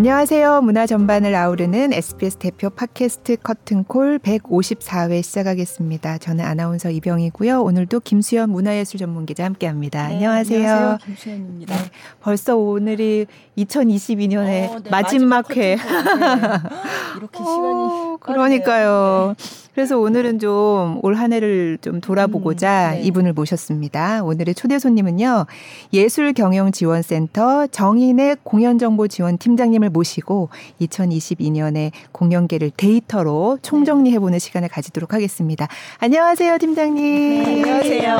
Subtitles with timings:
[0.00, 0.62] 안녕하세요.
[0.62, 6.16] 문화 전반을 아우르는 SBS 대표 팟캐스트 커튼콜 154회 시작하겠습니다.
[6.16, 7.62] 저는 아나운서 이병이고요.
[7.62, 10.08] 오늘도 김수현 문화예술 전문기자 함께합니다.
[10.08, 10.58] 네, 안녕하세요.
[10.58, 10.98] 안녕하세요.
[11.04, 11.76] 김수현입니다.
[11.76, 11.90] 네,
[12.22, 13.26] 벌써 오늘이
[13.58, 15.72] 2022년의 어, 네, 마지막, 마지막 회.
[17.18, 19.34] 이렇게 시간이 어, 그러니까요.
[19.74, 23.02] 그래서 오늘은 좀 올 한 해를 좀 돌아보고자 음, 네.
[23.02, 24.22] 이분을 모셨습니다.
[24.24, 25.46] 오늘의 초대 손님은요.
[25.92, 30.48] 예술경영지원센터 정인의 공연정보지원 팀장님을 모시고
[30.80, 35.68] 2022년에 공연계를 데이터로 총정리해보는 시간을 가지도록 하겠습니다.
[35.98, 37.42] 안녕하세요, 팀장님.
[37.44, 38.16] 네, 안녕하세요.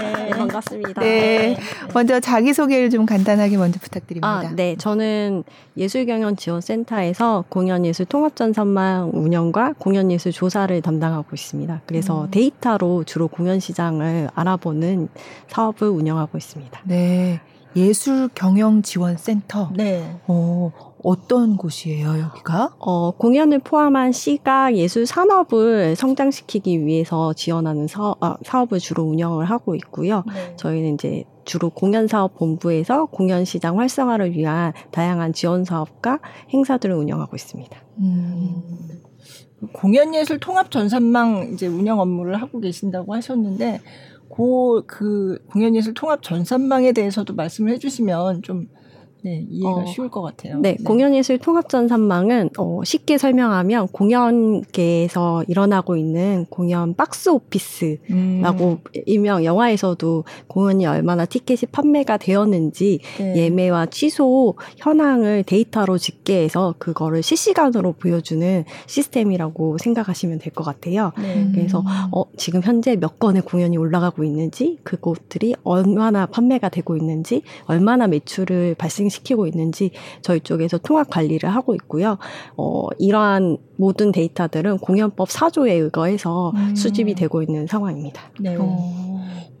[0.00, 1.00] 네, 반갑습니다.
[1.00, 1.56] 네.
[1.94, 4.28] 먼저 자기소개를 좀 간단하게 먼저 부탁드립니다.
[4.28, 4.76] 아, 네.
[4.76, 5.44] 저는
[5.76, 11.82] 예술경영지원센터에서 공연예술 통합전산망 운영과 공연예술 조사를 담 당하고 있습니다.
[11.86, 12.30] 그래서 음.
[12.30, 15.08] 데이터로 주로 공연 시장을 알아보는
[15.48, 16.80] 사업을 운영하고 있습니다.
[16.84, 17.40] 네.
[17.76, 19.70] 예술 경영 지원 센터.
[19.74, 20.16] 네.
[20.28, 20.70] 어,
[21.02, 22.76] 어떤 곳이에요, 여기가?
[22.78, 29.74] 어, 공연을 포함한 시각 예술 산업을 성장시키기 위해서 지원하는 사업, 아, 사업을 주로 운영을 하고
[29.74, 30.22] 있고요.
[30.26, 30.54] 네.
[30.56, 36.20] 저희는 이제 주로 공연사업 본부에서 공연 시장 활성화를 위한 다양한 지원 사업과
[36.50, 37.76] 행사들을 운영하고 있습니다.
[37.98, 38.62] 음.
[39.72, 43.80] 공연예술 통합 전산망 이제 운영 업무를 하고 계신다고 하셨는데
[44.34, 48.68] 그, 그 공연예술 통합 전산망에 대해서도 말씀을 해주시면 좀
[49.24, 50.58] 네, 이해가 어, 쉬울 것 같아요.
[50.58, 50.84] 네, 네.
[50.84, 58.78] 공연예술 통합전산망은 어, 쉽게 설명하면 공연계에서 일어나고 있는 공연 박스 오피스라고 음.
[59.06, 63.36] 일명 영화에서도 공연이 얼마나 티켓이 판매가 되었는지 네.
[63.36, 71.10] 예매와 취소 현황을 데이터로 집계해서 그거를 실시간으로 보여주는 시스템이라고 생각하시면 될 것 같아요.
[71.18, 71.50] 네.
[71.52, 78.06] 그래서 어, 지금 현재 몇 건의 공연이 올라가고 있는지 그곳들이 얼마나 판매가 되고 있는지 얼마나
[78.06, 79.90] 매출을 발생 시키고 있는지
[80.22, 82.18] 저희 쪽에서 통합 관리를 하고 있고요.
[82.56, 86.74] 어, 이러한 모든 데이터들은 공연법 4조에 의거해서 음.
[86.74, 88.30] 수집이 되고 있는 상황입니다.
[88.40, 88.56] 네.
[88.58, 89.14] 어.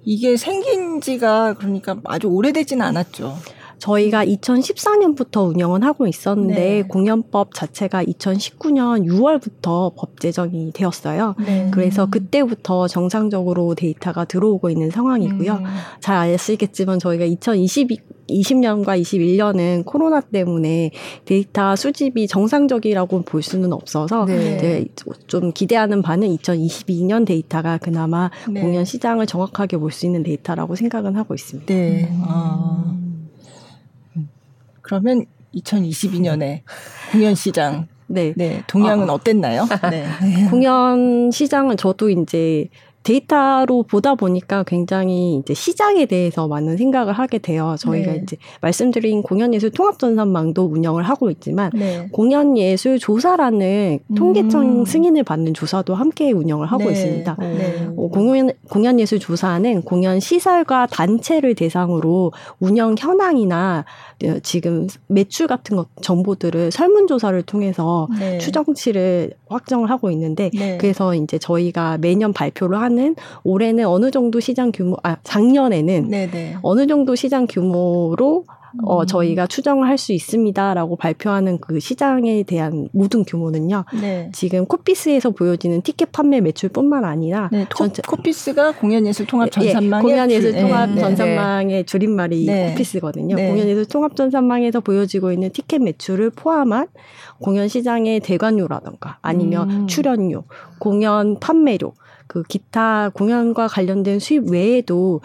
[0.04, 3.34] 이게 생긴 지가 그러니까 아주 오래되지는 않았죠.
[3.84, 6.82] 저희가 2014년부터 운영은 하고 있었는데 네.
[6.82, 11.34] 공연법 자체가 2019년 6월부터 법 제정이 되었어요.
[11.44, 11.68] 네.
[11.70, 15.52] 그래서 그때부터 정상적으로 데이터가 들어오고 있는 상황이고요.
[15.52, 15.64] 음.
[16.00, 20.90] 잘 아시겠지만 저희가 2022 20년과 21년은 코로나 때문에
[21.26, 24.86] 데이터 수집이 정상적이라고 볼 수는 없어서 네.
[25.26, 28.62] 좀 기대하는 바는 2022년 데이터가 그나마 네.
[28.62, 31.66] 공연 시장을 정확하게 볼 수 있는 데이터라고 생각은 하고 있습니다.
[31.74, 32.08] 네.
[32.10, 32.22] 음.
[32.24, 33.13] 아.
[34.84, 35.24] 그러면
[35.54, 36.60] 2022년에
[37.10, 38.34] 공연 시장 네.
[38.36, 38.62] 네.
[38.66, 39.14] 동향은 어.
[39.14, 39.66] 어땠나요?
[39.90, 40.06] 네.
[40.50, 42.68] 공연 시장은 저도 이제
[43.04, 47.76] 데이터로 보다 보니까 굉장히 이제 시장에 대해서 많은 생각을 하게 돼요.
[47.78, 48.20] 저희가 네.
[48.22, 52.08] 이제 말씀드린 공연예술 통합전산망도 운영을 하고 있지만 네.
[52.10, 54.84] 공연예술 조사라는 통계청 음.
[54.86, 56.92] 승인을 받는 조사도 함께 운영을 하고 네.
[56.92, 57.36] 있습니다.
[57.40, 57.88] 네.
[57.94, 63.84] 어, 공연 공연예술 조사는 공연 시설과 단체를 대상으로 운영 현황이나
[64.24, 68.38] 어, 지금 매출 같은 것 정보들을 설문조사를 통해서 네.
[68.38, 70.78] 추정치를 확정을 하고 있는데 네.
[70.78, 72.93] 그래서 이제 저희가 매년 발표를 하는
[73.44, 76.30] 올해는 어느 정도 시장 규모 아 작년에는 네네.
[76.30, 76.56] 네.
[76.62, 78.44] 어느 정도 시장 규모로
[78.82, 79.06] 어, 음.
[79.06, 83.84] 저희가 추정을 할수 있습니다라고 발표하는 그 시장에 대한 모든 규모는요.
[84.00, 84.30] 네.
[84.32, 90.02] 지금 코피스에서 보여지는 티켓 판매 매출뿐만 아니라 네, 전체 코피스가 공연예술 통합 예, 전산망의 예,
[90.02, 92.70] 공연예술 줄, 통합 네, 전산망의 줄임말이 네.
[92.70, 93.36] 코피스거든요.
[93.36, 93.48] 네.
[93.48, 96.88] 공연예술 통합 전산망에서 보여지고 있는 티켓 매출을 포함한
[97.40, 99.86] 공연 시장의 대관료라던가 아니면 음.
[99.86, 100.44] 출연료,
[100.78, 101.92] 공연 판매료
[102.26, 105.20] 그 기타 공연과 관련된 수입 외에도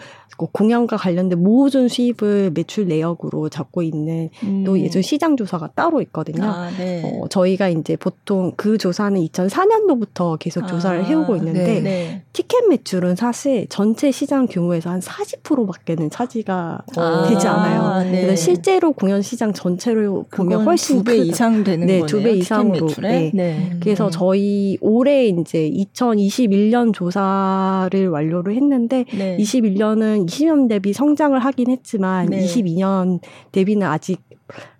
[0.52, 4.64] 공연과 관련된 모든 수입을 매출 내역으로 잡고 있는 음.
[4.64, 6.44] 또 예술 시장 조사가 따로 있거든요.
[6.44, 7.02] 아, 네.
[7.04, 12.22] 어, 저희가 이제 보통 그 조사는 2004년도부터 계속 조사를 아, 해오고 있는데 네, 네.
[12.32, 18.10] 티켓 매출은 사실 전체 시장 규모에서 한 40%밖에는 차지가 아, 되지 않아요.
[18.10, 18.22] 네.
[18.22, 22.06] 그래서 실제로 공연 시장 전체로 보면 훨씬 두 배 이상 되는 네, 거네요.
[22.06, 22.86] 두배 이상으로.
[23.02, 23.30] 네.
[23.34, 23.70] 네.
[23.82, 24.10] 그래서 음.
[24.10, 32.44] 저희 올해 이제 2021년 조사를 완료를 했는데 21년은 20년 대비 성장을 하긴 했지만 네.
[32.44, 33.20] 22년
[33.52, 34.20] 대비는 아직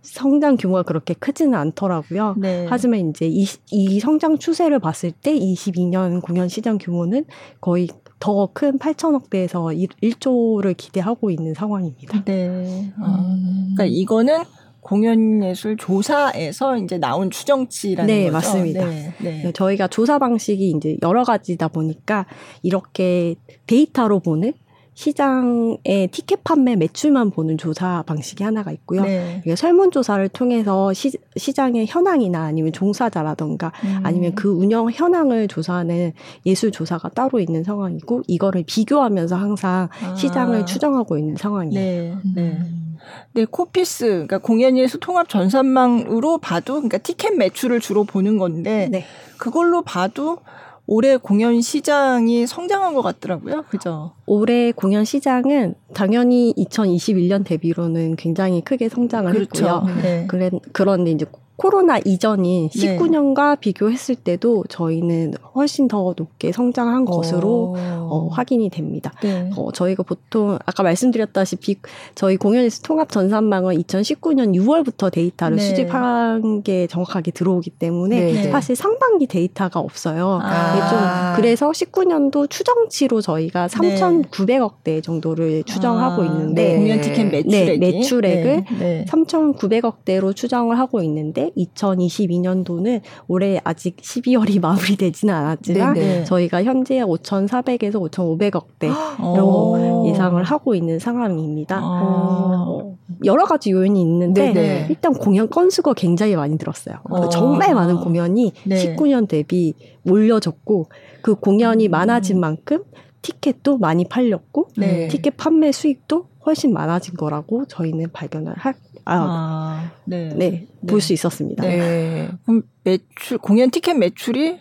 [0.03, 2.35] 성장 규모가 그렇게 크지는 않더라고요.
[2.39, 2.67] 네.
[2.69, 7.25] 하지만 이제 이, 이 성장 추세를 봤을 때 22년 공연 시장 규모는
[7.61, 12.25] 거의 더큰 8천억 대에서 1, 조를 기대하고 있는 상황입니다.
[12.25, 12.93] 네.
[12.99, 13.37] 아,
[13.75, 14.43] 그러니까 이거는
[14.81, 18.33] 공연예술 조사에서 이제 나온 추정치라는 네, 거죠.
[18.33, 18.87] 맞습니다.
[18.87, 19.43] 네, 네.
[19.45, 22.27] 네, 저희가 조사 방식이 이제 여러 가지다 보니까
[22.63, 23.35] 이렇게
[23.67, 24.53] 데이터로 보는
[24.95, 29.03] 시장의 티켓 판매 매출만 보는 조사 방식이 하나가 있고요.
[29.03, 29.41] 네.
[29.45, 34.01] 이게 설문 조사를 통해서 시, 시장의 현황이나 아니면 종사자라던가 음.
[34.03, 36.13] 아니면 그 운영 현황을 조사하는
[36.45, 40.15] 예술 조사가 따로 있는 상황이고 이거를 비교하면서 항상 아.
[40.17, 41.81] 시장을 추정하고 있는 상황이에요.
[41.81, 42.43] 네, 네.
[42.59, 42.90] 음.
[43.33, 49.05] 네, 코피스, 그러니까 공연예술 통합 전산망으로 봐도, 그러니까 티켓 매출을 주로 보는 건데, 네.
[49.39, 50.39] 그걸로 봐도
[50.87, 53.65] 올해 공연 시장이 성장한 것 같더라고요.
[53.71, 54.13] 그죠?
[54.27, 59.87] 올해 공연 시장은 당연히 2021년 대비로는 굉장히 크게 성장을 했고요.
[60.03, 60.27] 네.
[60.27, 61.27] 그래, 그런데 이제
[61.61, 62.97] 코로나 이전인 네.
[62.97, 69.13] 19년과 비교했을 때도 저희는 훨씬 더 높게 성장한 것으로 어, 확인이 됩니다.
[69.21, 69.51] 네.
[69.55, 71.77] 어, 저희가 보통 아까 말씀드렸다시피
[72.15, 75.63] 저희 공연에서 통합 전산망은 2019년 6월부터 데이터를 네.
[75.63, 78.51] 수집한 게 정확하게 들어오기 때문에 네, 네.
[78.51, 80.41] 사실 상반기 데이터가 없어요.
[80.43, 80.89] 아.
[80.89, 83.99] 좀 그래서 19년도 추정치로 저희가 네.
[83.99, 86.79] 3,900억대 정도를 추정하고 아, 있는데 네.
[86.79, 88.77] 공연 티켓 매출액이 네, 매출액을 네.
[88.79, 89.05] 네.
[89.11, 96.25] 3,900억대로 추정을 하고 있는데 2022년도는 올해 아직 12월이 마무리되지는 않았지만 네, 네.
[96.25, 100.09] 저희가 현재 5,400에서 5,500억대로 오.
[100.09, 101.77] 예상을 하고 있는 상황입니다.
[101.77, 102.65] 아.
[102.67, 104.87] 어, 여러 가지 요인이 있는데 네, 네.
[104.89, 106.97] 일단 공연 건수가 굉장히 많이 늘었어요.
[107.05, 107.29] 어.
[107.29, 108.97] 정말 많은 공연이 네.
[108.97, 110.89] 19년 대비 몰려졌고
[111.23, 111.91] 그 공연이 음.
[111.91, 112.83] 많아진 만큼
[113.23, 115.09] 티켓도 많이 팔렸고 네.
[115.09, 118.75] 티켓 판매 수익도 훨씬 많아진 거라고 저희는 발견을 할,
[119.11, 120.33] 아, 아, 네.
[120.37, 121.63] 네, 볼 수 있었습니다.
[121.65, 122.29] 네.
[122.45, 124.59] 그럼 매출 공연 티켓 매출이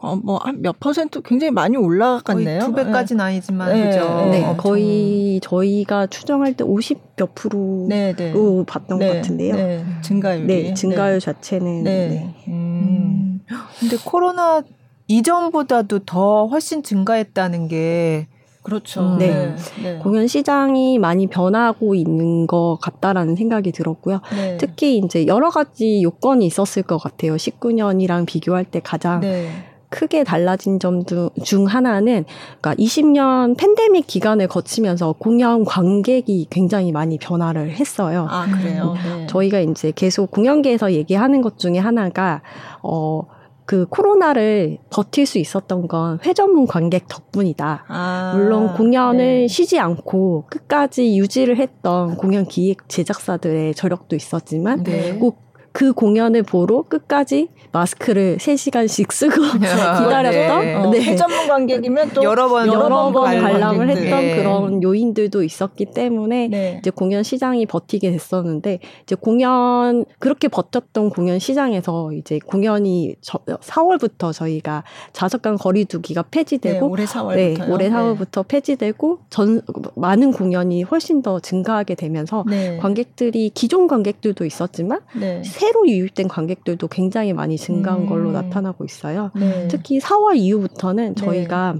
[0.00, 2.60] 어, 뭐한 몇 퍼센트 굉장히 많이 올라갔네요.
[2.60, 3.84] 거의 두 배까지는 아니지만 네.
[3.90, 4.04] 그죠.
[4.30, 4.56] 네, 엄청.
[4.56, 8.32] 거의 저희가 추정할 때 50 몇 프로로 네, 네.
[8.66, 9.56] 봤던 네, 것 같은데요.
[9.56, 9.84] 네, 네.
[10.02, 10.74] 증가율이.
[10.74, 12.08] 증가율 자체는 네.
[12.08, 12.34] 네.
[12.46, 13.40] 음.
[13.50, 13.68] 음.
[13.80, 14.62] 근데 코로나
[15.08, 18.28] 이전보다도 더 훨씬 증가했다는 게
[18.68, 19.00] 그렇죠.
[19.00, 19.18] 음.
[19.18, 19.54] 네.
[19.82, 19.98] 네.
[19.98, 24.20] 공연 시장이 많이 변하고 있는 것 같다라는 생각이 들었고요.
[24.36, 24.58] 네.
[24.58, 27.36] 특히 이제 여러 가지 요건이 있었을 것 같아요.
[27.36, 29.48] 19년이랑 비교할 때 가장 네.
[29.90, 31.02] 크게 달라진 점
[31.42, 32.26] 중 하나는
[32.60, 38.26] 그러니까 20년 팬데믹 기간을 거치면서 공연 관객이 굉장히 많이 변화를 했어요.
[38.30, 38.94] 아, 그래요.
[39.02, 39.26] 네.
[39.28, 42.42] 저희가 이제 계속 공연계에서 얘기하는 것 중에 하나가
[42.82, 43.22] 어
[43.68, 47.84] 그 코로나를 버틸 수 있었던 건 회전문 관객 덕분이다.
[47.86, 49.46] 아, 물론 공연을 네.
[49.46, 55.18] 쉬지 않고 끝까지 유지를 했던 공연 기획 제작사들의 저력도 있었지만 네.
[55.18, 55.47] 꼭
[55.78, 60.74] 그 공연을 보러 끝까지 마스크를 3시간씩 쓰고 기다렸던 네.
[60.74, 61.00] 어, 네.
[61.00, 64.04] 회전문 관객이면 또 여러 번 여러 번 관람 관람을 관객들.
[64.04, 64.36] 했던 네.
[64.36, 66.76] 그런 요인들도 있었기 때문에 네.
[66.80, 74.32] 이제 공연 시장이 버티게 됐었는데 이제 공연 그렇게 버텼던 공연 시장에서 이제 공연이 저, 4월부터
[74.32, 74.82] 저희가
[75.12, 79.62] 좌석간 거리두기가 네, 폐지되고 올해 4월부터 네, 올해 4월부터 폐지되고 전
[79.94, 82.78] 많은 공연이 훨씬 더 증가하게 되면서 네.
[82.78, 85.40] 관객들이 기존 관객들도 있었지만 네.
[85.68, 88.06] 새로 유입된 관객들도 굉장히 많이 증가한 음.
[88.06, 89.30] 걸로 나타나고 있어요.
[89.34, 89.68] 네.
[89.68, 91.22] 특히 4월 이후부터는 네.
[91.22, 91.76] 저희가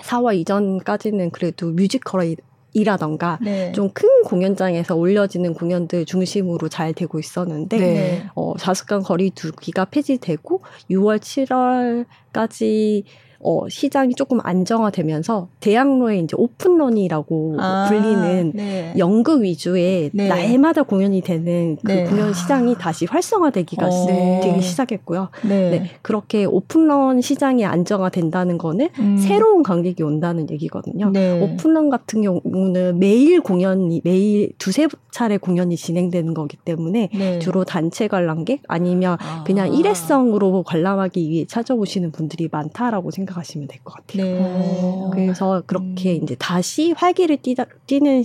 [0.00, 3.70] 4월 이전까지는 그래도 뮤지컬이라던가 네.
[3.72, 7.86] 좀큰 공연장에서 올려지는 공연들 중심으로 잘 되고 있었는데 네.
[7.92, 8.26] 네.
[8.34, 13.04] 어, 자숙간 거리 두기가 폐지되고 6월 7월까지
[13.42, 18.94] 어, 시장이 조금 안정화되면서 대학로에 이제 오픈런이라고 아, 불리는 네.
[18.98, 20.28] 연극 위주의 네.
[20.28, 22.04] 날마다 공연이 되는 그 네.
[22.04, 24.40] 공연 시장이 다시 활성화되기가 어.
[24.42, 25.28] 되기 시작했고요.
[25.42, 25.70] 네.
[25.70, 29.16] 네, 그렇게 오픈런 시장이 안정화된다는 거는 음.
[29.18, 31.10] 새로운 관객이 온다는 얘기거든요.
[31.10, 31.40] 네.
[31.40, 37.38] 오픈런 같은 경우는 매일 공연이 매일 두세 차례 공연이 진행되는 거기 때문에 네.
[37.38, 39.44] 주로 단체 관람객 아니면 아.
[39.44, 44.24] 그냥 일회성으로 관람하기 위해 찾아오시는 분들이 많다라고 생각 하시면 될 것 같아요.
[44.24, 44.38] 네.
[44.40, 45.10] 어.
[45.12, 46.22] 그래서 그렇게 음.
[46.22, 48.24] 이제 다시 활기를 띠다, 띠는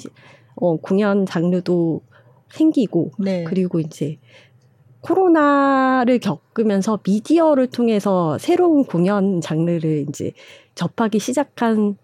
[0.55, 2.01] 어, 공연 장르도
[2.51, 3.43] 생기고 네.
[3.43, 4.19] 그리고 이제
[5.01, 10.33] 코로나를 겪으면서 미디어를 통해서 새로운 공연 장르를 이제
[10.75, 11.95] 접하기 시작한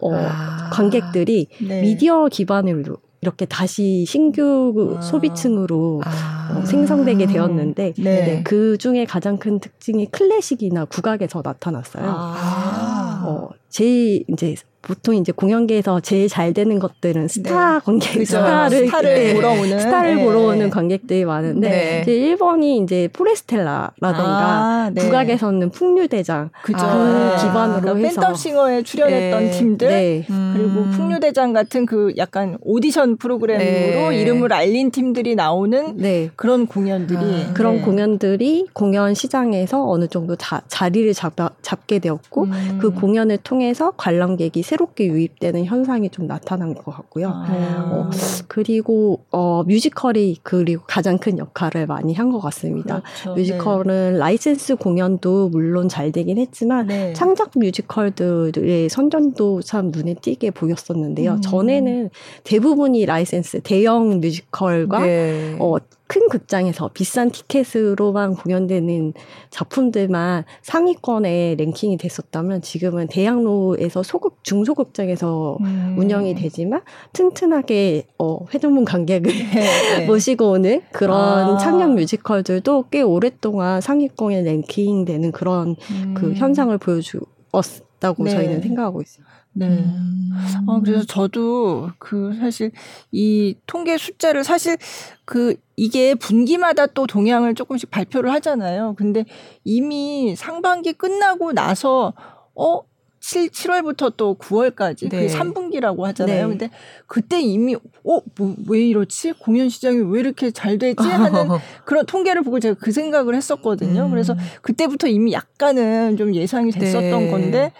[0.00, 0.70] 어, 아.
[0.72, 1.80] 관객들이 네.
[1.82, 5.00] 미디어 기반으로 이렇게 다시 신규 아.
[5.02, 6.56] 소비층으로 아.
[6.56, 8.02] 어, 생성되게 되었는데 네.
[8.02, 12.04] 네, 그 중에 가장 큰 특징이 클래식이나 국악에서 나타났어요.
[12.06, 13.22] 아.
[13.26, 18.38] 어, 제일 이제 보통 이제 공연계에서 제일 잘 되는 것들은 스타 관객, 그죠.
[18.38, 20.24] 스타를 스타를 네, 보러 오는 스타를 네.
[20.24, 22.00] 보러 오는 관객들이 많은데 네.
[22.02, 25.02] 이제 1번이 이제 포레스텔라라던가 아, 네.
[25.02, 26.78] 국악에서는 풍류대장 그죠.
[26.78, 27.46] 아, 네.
[27.46, 29.50] 기반으로 그러니까 해서 팬텀싱어에 출연했던 네.
[29.50, 30.26] 팀들 네.
[30.30, 30.54] 음.
[30.56, 34.20] 그리고 풍류대장 같은 그 약간 오디션 프로그램으로 네.
[34.20, 36.30] 이름을 알린 팀들이 나오는 네.
[36.36, 37.82] 그런 공연들이 아, 그런 네.
[37.82, 42.78] 공연들이 공연 시장에서 어느 정도 자, 자리를 잡, 잡게 되었고 음.
[42.80, 47.28] 그 공연을 통해서 관람객이 새롭게 유입되는 현상이 좀 나타난 것 같고요.
[47.28, 47.90] 아.
[47.92, 48.10] 어,
[48.46, 53.00] 그리고 어, 뮤지컬이 그리고 가장 큰 역할을 많이 한 것 같습니다.
[53.00, 53.34] 그렇죠.
[53.34, 57.12] 뮤지컬은 라이센스 공연도 물론 잘 되긴 했지만 네.
[57.12, 61.32] 창작 뮤지컬들의 선전도 참 눈에 띄게 보였었는데요.
[61.32, 61.40] 음.
[61.40, 62.10] 전에는
[62.44, 65.56] 대부분이 라이센스 대형 뮤지컬과 네.
[65.58, 65.74] 어,
[66.10, 69.12] 큰 극장에서 비싼 티켓으로만 공연되는
[69.50, 75.94] 작품들만 상위권에 랭킹이 됐었다면 지금은 대학로에서 소극 중소극장에서 음.
[75.96, 76.80] 운영이 되지만
[77.12, 80.06] 튼튼하게 어, 회전문 관객을 네, 네.
[80.06, 81.58] 모시고 오는 그런 아.
[81.58, 85.76] 창작 뮤지컬들도 꽤 오랫동안 상위권에 랭킹되는 그런
[86.16, 86.34] 그 음.
[86.34, 88.30] 현상을 보여주었다고 네.
[88.30, 89.24] 저희는 생각하고 있어요.
[89.52, 89.66] 네.
[89.66, 90.30] 음.
[90.66, 92.70] 어, 그래서 저도 그 사실
[93.10, 94.76] 이 통계 숫자를 사실
[95.24, 98.94] 그 이게 분기마다 또 동향을 조금씩 발표를 하잖아요.
[98.96, 99.24] 근데
[99.64, 102.14] 이미 상반기 끝나고 나서
[102.54, 102.82] 어
[103.20, 105.26] 7, 7월부터 또 9월까지 네.
[105.26, 106.42] 그 3분기라고 하잖아요.
[106.44, 106.48] 네.
[106.48, 106.70] 근데
[107.06, 109.32] 그때 이미 어, 뭐, 왜 이렇지?
[109.32, 111.02] 공연 시장이 왜 이렇게 잘 되지?
[111.02, 111.48] 하는
[111.84, 114.06] 그런 통계를 보고 제가 그 생각을 했었거든요.
[114.06, 114.10] 음.
[114.10, 117.30] 그래서 그때부터 이미 약간은 좀 예상이 됐었던 네.
[117.30, 117.72] 건데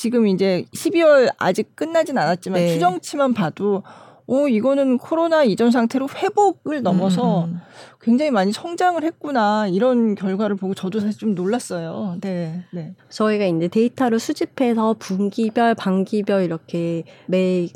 [0.00, 2.72] 지금 이제 12월 아직 끝나진 않았지만 네.
[2.72, 3.82] 추정치만 봐도
[4.26, 7.60] 어 이거는 코로나 이전 상태로 회복을 넘어서 음.
[8.00, 12.16] 굉장히 많이 성장을 했구나 이런 결과를 보고 저도 사실 좀 놀랐어요.
[12.22, 12.94] 네, 네.
[13.10, 17.68] 저희가 이제 데이터를 수집해서 분기별, 반기별 이렇게 매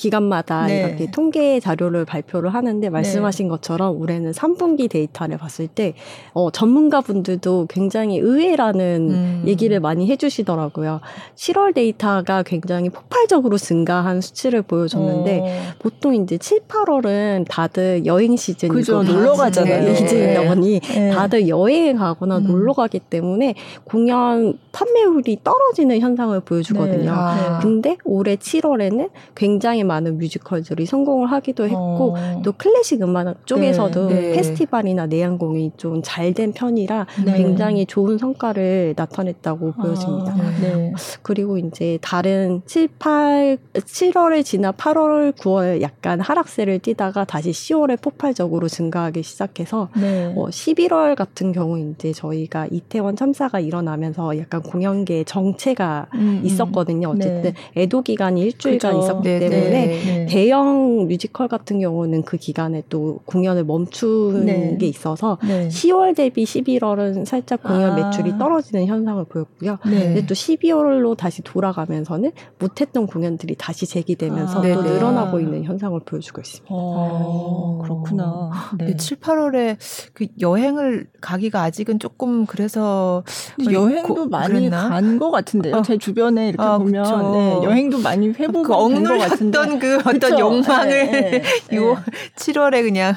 [0.00, 0.80] 기간마다 네.
[0.80, 5.92] 이렇게 통계 자료를 발표를 하는데 말씀하신 것처럼 올해는 3분기 데이터를 봤을 때
[6.32, 9.42] 어, 전문가분들도 굉장히 의외라는 음.
[9.46, 11.00] 얘기를 많이 해주시더라고요.
[11.36, 18.76] 7월 데이터가 굉장히 폭발적으로 증가한 수치를 보여줬는데 어, 보통 이제 7, 8월은 다들 여행 시즌이고
[18.76, 19.84] 그죠, 다 놀러 가잖아요.
[19.84, 20.48] 네, 네.
[20.48, 21.10] 보니 네.
[21.10, 22.44] 다들 여행을 가거나 음.
[22.44, 23.54] 놀러 가기 때문에
[23.84, 27.02] 공연 판매율이 떨어지는 현상을 보여주거든요.
[27.02, 27.10] 네.
[27.10, 27.58] 아.
[27.60, 34.14] 근데 올해 7월에는 굉장히 많은 뮤지컬들이 성공을 하기도 했고 어, 또 클래식 음악 쪽에서도 네,
[34.20, 34.32] 네.
[34.36, 37.36] 페스티벌이나 내한 공연이 좀 잘 된 편이라 네.
[37.38, 40.32] 굉장히 좋은 성과를 나타냈다고 보여집니다.
[40.32, 40.92] 아, 네.
[41.22, 48.68] 그리고 이제 다른 7, 8, 7월을 지나 8월, 9월 약간 하락세를 띠다가 다시 10월에 폭발적으로
[48.68, 50.32] 증가하기 시작해서 네.
[50.36, 56.40] 어, 11월 같은 경우 이제 저희가 이태원 참사가 일어나면서 약간 공연계 정체가 음, 음.
[56.44, 57.08] 있었거든요.
[57.10, 57.82] 어쨌든 네.
[57.82, 59.04] 애도 기간이 일주일간 그죠.
[59.04, 59.79] 있었기 네, 네.
[59.88, 60.26] 때문에 네.
[60.26, 64.76] 대형 뮤지컬 같은 경우는 그 기간에 또 공연을 멈춘 네.
[64.78, 65.68] 게 있어서 네.
[65.68, 67.94] 10월 대비 11월은 살짝 공연 아.
[67.96, 69.78] 매출이 떨어지는 현상을 보였고요.
[69.86, 69.90] 네.
[70.14, 74.62] 근데 또 12월로 다시 돌아가면서는 못했던 공연들이 다시 재기되면서 아.
[74.62, 74.82] 또.
[74.82, 76.66] 늘어나고 있는 현상을 보여주고 있습니다.
[76.74, 78.50] 어, 그렇구나.
[78.78, 78.86] 네.
[78.86, 78.96] 네.
[78.96, 79.76] 7, 8월에
[80.14, 83.22] 그 여행을 가기가 아직은 조금 그래서
[83.70, 84.68] 여행도 고- 많이?
[84.70, 85.76] 간 것 같은데요.
[85.76, 85.82] 어.
[85.82, 87.32] 제 주변에 이렇게 아, 보면 그쵸.
[87.32, 88.74] 네, 여행도 많이 회복이 그.
[88.74, 90.38] 억눌렸던 그 어떤 그쵸?
[90.38, 91.76] 욕망을 네, 네, 네.
[91.76, 91.96] 요
[92.36, 93.14] 7월에 그냥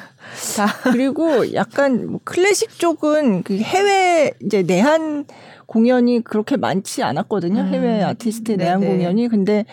[0.56, 5.26] 다 그리고 약간 뭐 클래식 쪽은 그 해외 이제 내한
[5.66, 7.60] 공연이 그렇게 많지 않았거든요.
[7.60, 7.66] 음.
[7.74, 8.92] 해외 아티스트의 내한 네네.
[8.92, 9.28] 공연이.
[9.28, 9.64] 근데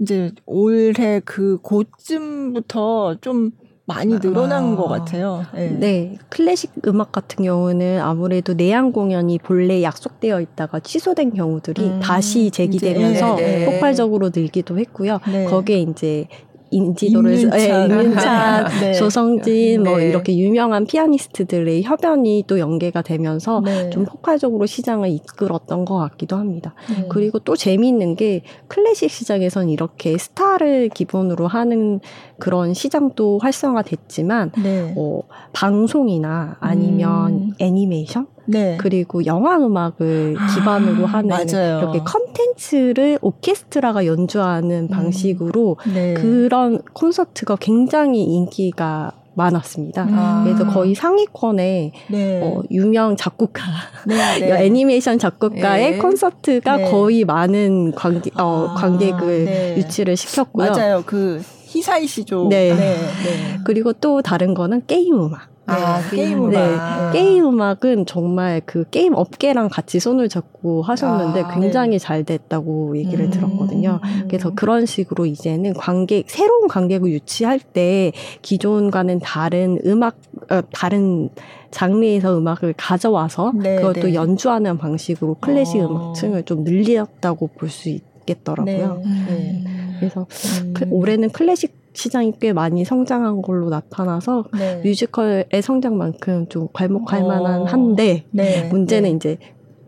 [0.00, 3.52] 이제 올해 그 고쯤부터 좀
[3.90, 4.76] 많이 늘어난 아.
[4.76, 5.44] 것 같아요.
[5.52, 5.68] 네.
[5.68, 12.52] 네, 클래식 음악 같은 경우는 아무래도 내한 공연이 본래 약속되어 있다가 취소된 경우들이 음, 다시
[12.52, 13.64] 재기되면서 이제, 네, 네.
[13.66, 15.18] 폭발적으로 늘기도 했고요.
[15.26, 15.44] 네.
[15.46, 16.28] 거기에 이제
[16.70, 17.60] 인지도를 임윤찬.
[17.60, 18.92] 예, 임윤찬, 네.
[18.94, 20.08] 조성진 뭐 네.
[20.08, 23.90] 이렇게 유명한 피아니스트들의 협연이 또 연계가 되면서 네.
[23.90, 26.74] 좀 폭발적으로 시장을 이끌었던 것 같기도 합니다.
[26.88, 27.06] 네.
[27.08, 32.00] 그리고 또 재미있는 게 클래식 시장에선 이렇게 스타를 기본으로 하는
[32.38, 34.94] 그런 시장도 활성화됐지만 네.
[34.96, 35.22] 어,
[35.52, 37.54] 방송이나 아니면 음.
[37.58, 38.76] 애니메이션 네.
[38.80, 41.78] 그리고 영화 음악을 아, 기반으로 하는 맞아요.
[41.78, 46.14] 이렇게 컨텐츠를 오케스트라가 연주하는 방식으로 네.
[46.14, 50.06] 그런 콘서트가 굉장히 인기가 많았습니다.
[50.10, 50.42] 아.
[50.44, 52.40] 그래서 거의 상위권에 네.
[52.42, 53.62] 어, 유명 작곡가,
[54.06, 54.38] 네.
[54.40, 54.66] 네.
[54.66, 55.98] 애니메이션 작곡가의 네.
[55.98, 56.90] 콘서트가 네.
[56.90, 59.76] 거의 많은 관객, 어, 아, 관객을 네.
[59.78, 60.72] 유치를 시켰고요.
[60.72, 61.02] 맞아요.
[61.06, 62.48] 그 히사이시 조.
[62.48, 62.74] 네.
[62.74, 62.96] 네.
[62.96, 63.58] 네.
[63.64, 65.49] 그리고 또 다른 거는 게임 음악.
[65.70, 66.16] 아, 네.
[66.16, 66.56] 게임 네.
[66.56, 67.12] 음악.
[67.12, 73.26] 게임 음악은 정말 그 게임 업계랑 같이 손을 잡고 하셨는데 아, 굉장히 잘 됐다고 얘기를
[73.26, 73.30] 음.
[73.30, 74.00] 들었거든요.
[74.28, 78.12] 그래서 그런 식으로 이제는 관객, 새로운 관객을 유치할 때
[78.42, 80.16] 기존과는 다른 음악,
[80.50, 81.30] 어, 다른
[81.70, 84.00] 장르에서 음악을 가져와서 네, 그걸 네.
[84.00, 85.86] 또 연주하는 방식으로 클래식 어.
[85.86, 89.02] 음악층을 좀 늘렸다고 볼 수 있겠더라고요.
[89.04, 89.64] 네.
[89.98, 90.26] 그래서
[90.62, 90.72] 음.
[90.74, 94.80] 그- 올해는 클래식 시장이 꽤 많이 성장한 걸로 나타나서 네.
[94.82, 97.26] 뮤지컬의 성장만큼 좀 괄목할 어.
[97.28, 98.68] 만한 한데 네.
[98.70, 99.16] 문제는 네.
[99.16, 99.38] 이제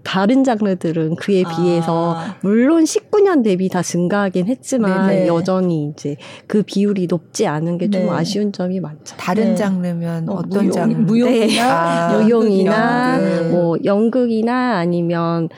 [0.05, 1.49] 다른 장르들은 그에 아.
[1.57, 5.27] 비해서 물론 19년 대비 다 증가하긴 했지만 네네.
[5.29, 6.17] 여전히 이제
[6.47, 8.11] 그 비율이 높지 않은 게좀 네.
[8.11, 9.17] 아쉬운 점이 많죠.
[9.17, 9.55] 다른 네.
[9.55, 10.95] 장르면 어, 어떤 무용- 장르?
[10.97, 11.63] 무용이나
[12.11, 13.51] 아, 무용이나 연극.
[13.53, 15.49] 뭐 연극이나 아니면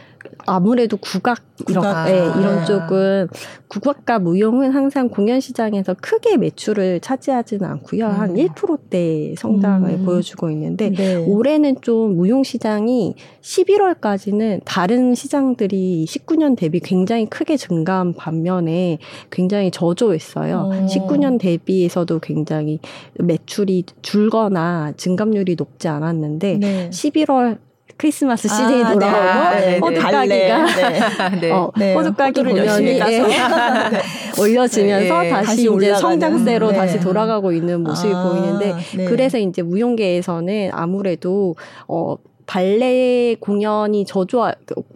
[0.47, 2.05] 아무래도 국악 이런 국악.
[2.07, 2.39] 네, 아.
[2.39, 3.29] 이런 쪽은
[3.69, 8.07] 국악과 무용은 항상 공연 시장에서 크게 매출을 차지하지는 않고요.
[8.07, 8.37] 한 음.
[8.37, 10.05] 1%대 성장을 음.
[10.05, 11.17] 보여주고 있는데 네.
[11.17, 18.99] 올해는 좀 무용 시장이 11월까지는 다른 시장들이 19년 대비 굉장히 크게 증가한 반면에
[19.31, 20.71] 굉장히 저조했어요.
[20.73, 20.87] 어.
[20.87, 22.81] 19년 대비에서도 굉장히
[23.19, 26.91] 매출이 줄거나 증감률이 높지 않았는데 네.
[26.91, 27.59] 11월
[27.97, 29.79] 크리스마스 시즌이 아, 돌아오고 네, 네, 네.
[29.79, 31.41] 호두까기가 달래.
[31.41, 31.51] 네.
[31.51, 31.95] 어, 네.
[31.95, 33.13] 호두까기 호두를 공연이 열심히 까서.
[33.13, 34.01] 예,
[34.41, 35.95] 올려지면서 네, 다시, 다시 이제.
[35.95, 36.77] 성장세로 네.
[36.77, 39.05] 다시 돌아가고 있는 모습이 아, 보이는데 네.
[39.05, 41.55] 그래서 이제 무용계에서는 아무래도
[41.87, 44.51] 어 발레 공연이 저조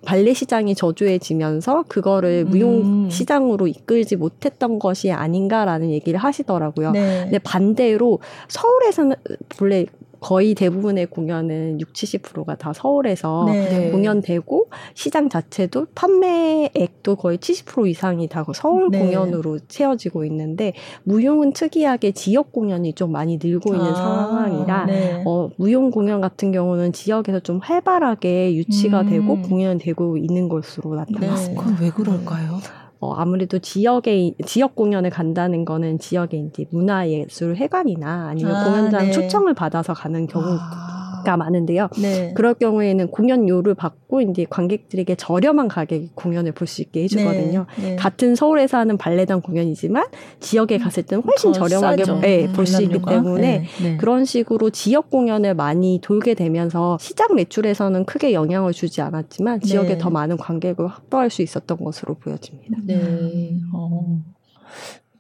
[0.04, 2.50] 발레 시장이 저조해지면서 그거를 음.
[2.50, 6.90] 무용 시장으로 이끌지 못했던 것이 아닌가라는 얘기를 하시더라고요.
[6.92, 7.20] 네.
[7.24, 9.16] 근데 반대로 서울에서는
[9.60, 9.86] 원래
[10.20, 13.68] 거의 대부분의 공연은 60, 70%가 다 서울에서 네.
[13.68, 13.90] 네.
[13.90, 18.98] 공연되고 시장 자체도 판매액도 거의 70% 이상이 다 서울 네.
[18.98, 20.72] 공연으로 채워지고 있는데
[21.04, 25.22] 무용은 특이하게 지역 공연이 좀 많이 늘고 있는 아, 상황이라 네.
[25.26, 29.10] 어, 무용 공연 같은 경우는 지역에서 좀 활발하게 유치가 음.
[29.10, 31.62] 되고 공연되고 있는 것으로 나타났습니다.
[31.62, 31.70] 네.
[31.70, 32.58] 그건 왜 그럴까요?
[33.00, 39.12] 어, 아무래도 지역에, 지역 공연을 간다는 거는 지역에 이제 문화예술 회관이나 아니면 아, 공연장 네.
[39.12, 41.36] 초청을 받아서 가는 경우가 아.
[41.36, 41.88] 많은데요.
[42.00, 42.32] 네.
[42.34, 47.66] 그럴 경우에는 공연료를 받고 이제 관객들에게 저렴한 가격에 공연을 볼 수 있게 해주거든요.
[47.78, 47.90] 네.
[47.90, 47.96] 네.
[47.96, 50.06] 같은 서울에서 하는 발레단 공연이지만
[50.38, 52.20] 지역에 갔을 때는 훨씬 더 저렴하게 싸죠.
[52.20, 53.00] 네, 볼수 있기.
[53.08, 53.66] 때문에 네.
[53.82, 53.96] 네.
[53.96, 59.98] 그런 식으로 지역 공연을 많이 돌게 되면서 시장 매출에서는 크게 영향을 주지 않았지만 지역에 네.
[59.98, 62.76] 더 많은 관객을 확보할 수 있었던 것으로 보여집니다.
[62.84, 63.58] 네.
[63.72, 64.20] 어.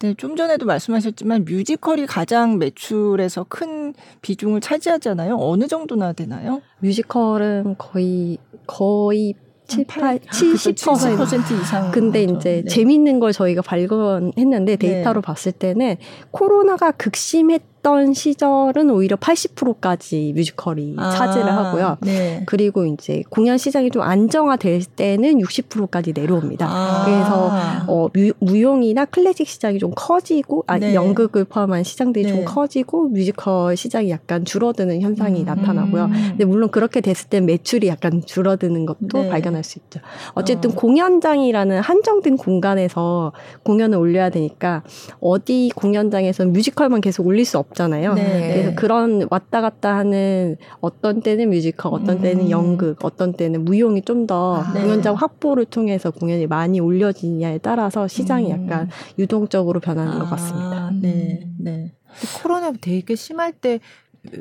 [0.00, 5.36] 네, 좀 전에도 말씀하셨지만 뮤지컬이 가장 매출에서 큰 비중을 차지하잖아요.
[5.40, 6.62] 어느 정도나 되나요?
[6.80, 9.34] 뮤지컬은 거의 거의
[9.66, 10.72] 7, 8, 그쵸, 70%.
[10.72, 11.90] 70% 이상.
[11.90, 12.36] 근데 하죠.
[12.36, 12.70] 이제 네.
[12.70, 15.96] 재밌는 걸 저희가 발견했는데 데이터로 봤을 때는
[16.30, 21.98] 코로나가 극심했 던 시절은 오히려 80%까지 뮤지컬이 아, 차지를 하고요.
[22.00, 22.42] 네.
[22.46, 26.66] 그리고 이제 공연 시장이 좀 안정화될 때는 60%까지 내려옵니다.
[26.68, 27.04] 아.
[27.04, 27.50] 그래서
[27.86, 30.94] 어, 뮤, 무용이나 클래식 시장이 좀 커지고, 아, 네.
[30.94, 32.32] 연극을 포함한 시장들이 네.
[32.34, 35.44] 좀 커지고, 뮤지컬 시장이 약간 줄어드는 현상이 음.
[35.44, 36.04] 나타나고요.
[36.06, 36.12] 음.
[36.30, 39.28] 근데 물론 그렇게 됐을 때 매출이 약간 줄어드는 것도 네.
[39.28, 40.00] 발견할 수 있죠.
[40.32, 40.74] 어쨌든 어.
[40.74, 44.82] 공연장이라는 한정된 공간에서 공연을 올려야 되니까
[45.20, 48.14] 어디 공연장에서 뮤지컬만 계속 올릴 수 없잖아요.
[48.14, 48.52] 네.
[48.52, 52.50] 그래서 그런 왔다 갔다 하는 어떤 때는 뮤지컬, 어떤 때는 음.
[52.50, 54.72] 연극, 어떤 때는 무용이 좀더 아.
[54.72, 54.82] 네.
[54.82, 58.64] 공연장 확보를 통해서 공연이 많이 올려지냐에 따라서 시장이 음.
[58.64, 60.90] 약간 유동적으로 변하는 것 아, 같습니다.
[61.00, 61.46] 네.
[61.58, 61.92] 네.
[62.08, 63.80] 근데 코로나 되게 심할 때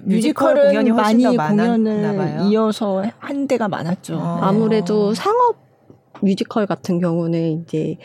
[0.03, 2.49] 뮤지컬 공연이 훨씬 많이 더 많았나 공연을 봐요.
[2.49, 4.15] 이어서 한 대가 많았죠.
[4.15, 4.35] 어.
[4.35, 4.41] 네.
[4.41, 5.57] 아무래도 상업
[6.21, 7.97] 뮤지컬 같은 경우는 이제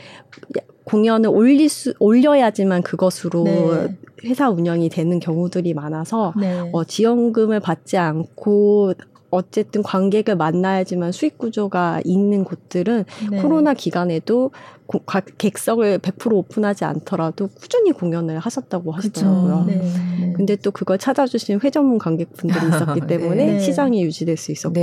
[0.84, 3.96] 공연을 올릴 수 올려야지만 그것으로 네.
[4.24, 6.70] 회사 운영이 되는 경우들이 많아서 네.
[6.72, 8.94] 어, 지원금을 받지 않고
[9.30, 13.40] 어쨌든 관객을 만나야지만 수익 구조가 있는 곳들은 네.
[13.40, 14.50] 코로나 기간에도
[14.84, 19.64] 고- 가- 객석을 100% 오픈하지 않더라도 꾸준히 공연을 하셨다고 하시더라고요.
[19.66, 19.76] 네.
[19.76, 20.32] 네.
[20.36, 23.06] 근데 또 그걸 찾아주신 회전문 관객분들이 있었기 네.
[23.06, 23.58] 때문에 네.
[23.58, 24.74] 시장이 유지될 수 있었고.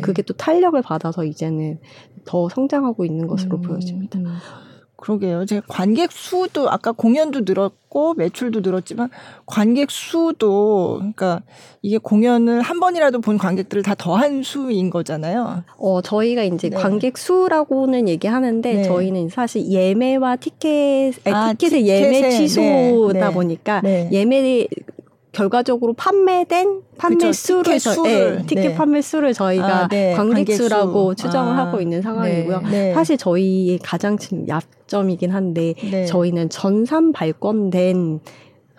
[0.00, 1.78] 그게 또 탄력을 받아서 이제는
[2.24, 4.20] 더 성장하고 있는 것으로 음, 보여집니다.
[5.00, 5.10] 음.
[5.10, 5.46] 그러게요.
[5.46, 9.08] 제 관객 수도 아까 공연도 늘었고 매출도 늘었지만
[9.46, 11.42] 관객 수도 그러니까
[11.82, 15.64] 이게 공연을 한 번이라도 본 관객들을 다 더한 수인 거잖아요.
[15.78, 16.76] 어, 저희가 이제 네.
[16.76, 18.82] 관객 수라고는 얘기하는데 네.
[18.84, 23.32] 저희는 사실 예매와 티켓, 아니, 아, 티켓의 예매 티켓에, 취소다 네, 네.
[23.32, 24.08] 보니까 네.
[24.12, 24.66] 예매
[25.32, 28.74] 결과적으로 판매된 판매 그쵸, 수를 티켓 저- 수를, 네, 티켓 네.
[28.74, 31.14] 판매 수를 저희가 아, 네, 관객 수라고.
[31.14, 32.60] 추정을 아, 하고 있는 상황이고요.
[32.70, 32.92] 네.
[32.94, 36.04] 사실 저희의 가장 큰 약점이긴 한데 네.
[36.06, 38.20] 저희는 전산 발권된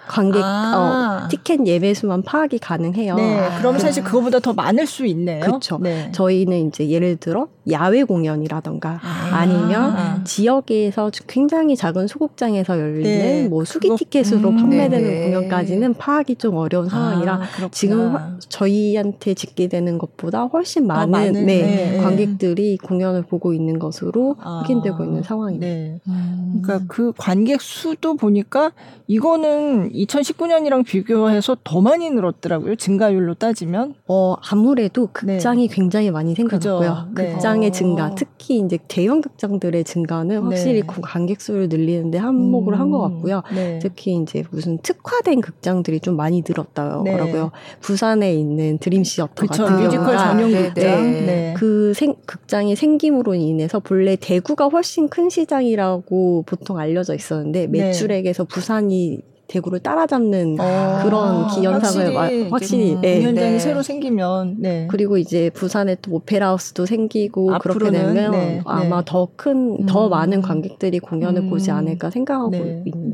[0.07, 1.23] 관객 아.
[1.25, 3.15] 어, 티켓 예매 수만 파악이 가능해요.
[3.15, 3.49] 네.
[3.59, 3.79] 그럼 아.
[3.79, 5.39] 사실 그거보다 더 많을 수 있네요.
[5.45, 5.77] 그쵸.
[5.81, 6.11] 네.
[6.11, 9.29] 저희는 이제 예를 들어 야외 공연이라던가 아.
[9.31, 15.25] 아니면 지역에서 굉장히 작은 소극장에서 열리는 네, 뭐 수기 그거- 티켓으로 음, 판매되는 네네.
[15.31, 17.41] 공연까지는 파악이 좀 어려운 상황이라 아.
[17.71, 18.15] 지금
[18.49, 21.97] 저희한테 집계되는 것보다 훨씬 더 많은, 많은, 네, 네, 네.
[21.97, 25.65] 관객들이 공연을 보고 있는 것으로 아, 확인되고 있는 상황입니다.
[25.67, 25.99] 네.
[26.07, 26.61] 음.
[26.63, 28.71] 그러니까 그 관객 수도 보니까
[29.07, 32.75] 이거는 2019년이랑 비교해서 더 많이 늘었더라고요.
[32.75, 33.95] 증가율로 따지면.
[34.07, 35.73] 어, 아무래도 극장이 네.
[35.73, 37.09] 굉장히 많이 생겼고요.
[37.15, 37.33] 네.
[37.33, 37.71] 극장의 어.
[37.71, 40.87] 증가, 특히 이제 대형 극장들의 증가는 확실히 네.
[40.87, 42.79] 관객 수를 늘리는데 한몫을 음.
[42.79, 43.43] 한것 같고요.
[43.53, 43.79] 네.
[43.81, 47.25] 특히 이제 무슨 특화된 극장들이 좀 많이 늘었다고요.
[47.25, 47.49] 네.
[47.81, 51.53] 부산에 있는 드림 시어터 그쵸, 같은 뮤지컬 전용 네, 극장.
[51.55, 59.21] 그 생, 극장이 생김으로 인해서 본래 대구가 훨씬 큰 시장이라고 보통 알려져 있었는데 매출액에서 부산이
[59.51, 63.59] 대구를 따라잡는 아, 그런 기현상을 확실히, 확실히 네, 공연장이 네.
[63.59, 64.87] 새로 생기면 네.
[64.89, 69.03] 그리고 이제 부산에 또 오페라 하우스도 생기고 그렇게 되면 네, 아마 네.
[69.05, 70.09] 더 큰, 더 음.
[70.09, 71.49] 많은 관객들이 공연을 음.
[71.49, 72.83] 보지 않을까 생각하고 네.
[72.85, 73.13] 있는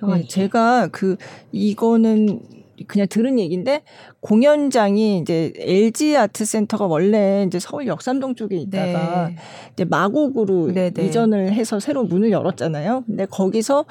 [0.00, 1.16] 상황이 제가 그
[1.52, 2.40] 이거는
[2.86, 3.82] 그냥 들은 얘기인데
[4.20, 9.30] 공연장이 이제 LG 아트 센터가 원래 이제 서울 역삼동 쪽에 있다가
[9.72, 13.04] 이제 마곡으로 이전을 해서 새로 문을 열었잖아요.
[13.06, 13.84] 근데 거기서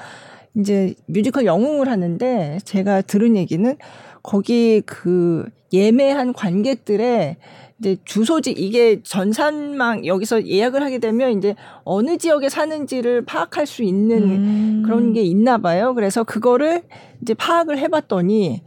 [0.56, 3.76] 이제 뮤지컬 영웅을 하는데 제가 들은 얘기는
[4.22, 7.36] 거기 그 예매한 관객들의
[7.78, 14.22] 이제 주소지 이게 전산망 여기서 예약을 하게 되면 이제 어느 지역에 사는지를 파악할 수 있는
[14.22, 14.82] 음.
[14.84, 15.94] 그런 게 있나 봐요.
[15.94, 16.82] 그래서 그거를
[17.20, 18.62] 이제 파악을 해봤더니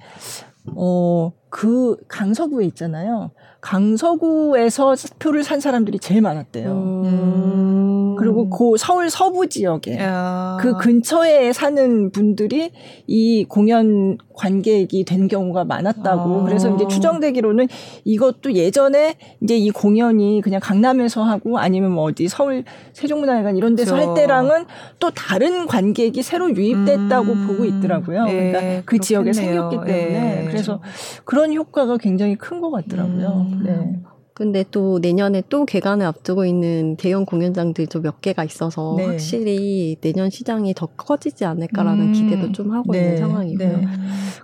[0.75, 3.32] 어 그 강서구에 있잖아요.
[3.62, 6.72] 강서구에서 표를 산 사람들이 제일 많았대요.
[6.72, 8.15] 음.
[8.17, 8.50] 그리고 음.
[8.50, 10.58] 그 서울 서부 지역에 야.
[10.60, 12.72] 그 근처에 사는 분들이
[13.08, 16.41] 이 공연 관객이 된 경우가 많았다고.
[16.41, 16.43] 아.
[16.43, 17.67] 그래서 이제 추정되기로는
[18.04, 23.93] 이것도 예전에 이제 이 공연이 그냥 강남에서 하고 아니면 뭐 어디 서울 세종문화회관 이런 데서
[23.93, 24.10] 그렇죠.
[24.10, 24.65] 할 때랑은
[25.00, 27.48] 또 다른 관객이 새로 유입됐다고 음.
[27.48, 28.26] 보고 있더라고요.
[28.26, 29.02] 네, 그러니까 그 그렇겠네요.
[29.02, 30.10] 지역에 생겼기 때문에.
[30.10, 30.45] 네.
[30.48, 30.82] 그래서
[31.26, 33.48] 그런 효과가 굉장히 큰 것 같더라고요.
[33.48, 33.48] 음.
[33.63, 33.99] 네.
[34.39, 39.05] 근데 또 내년에 또 개관을 앞두고 있는 대형 공연장들도 몇 개가 있어서 네.
[39.05, 42.13] 확실히 내년 시장이 더 커지지 않을까라는 음.
[42.13, 42.99] 기대도 좀 하고 네.
[42.99, 43.77] 있는 상황이고요.
[43.77, 43.85] 네.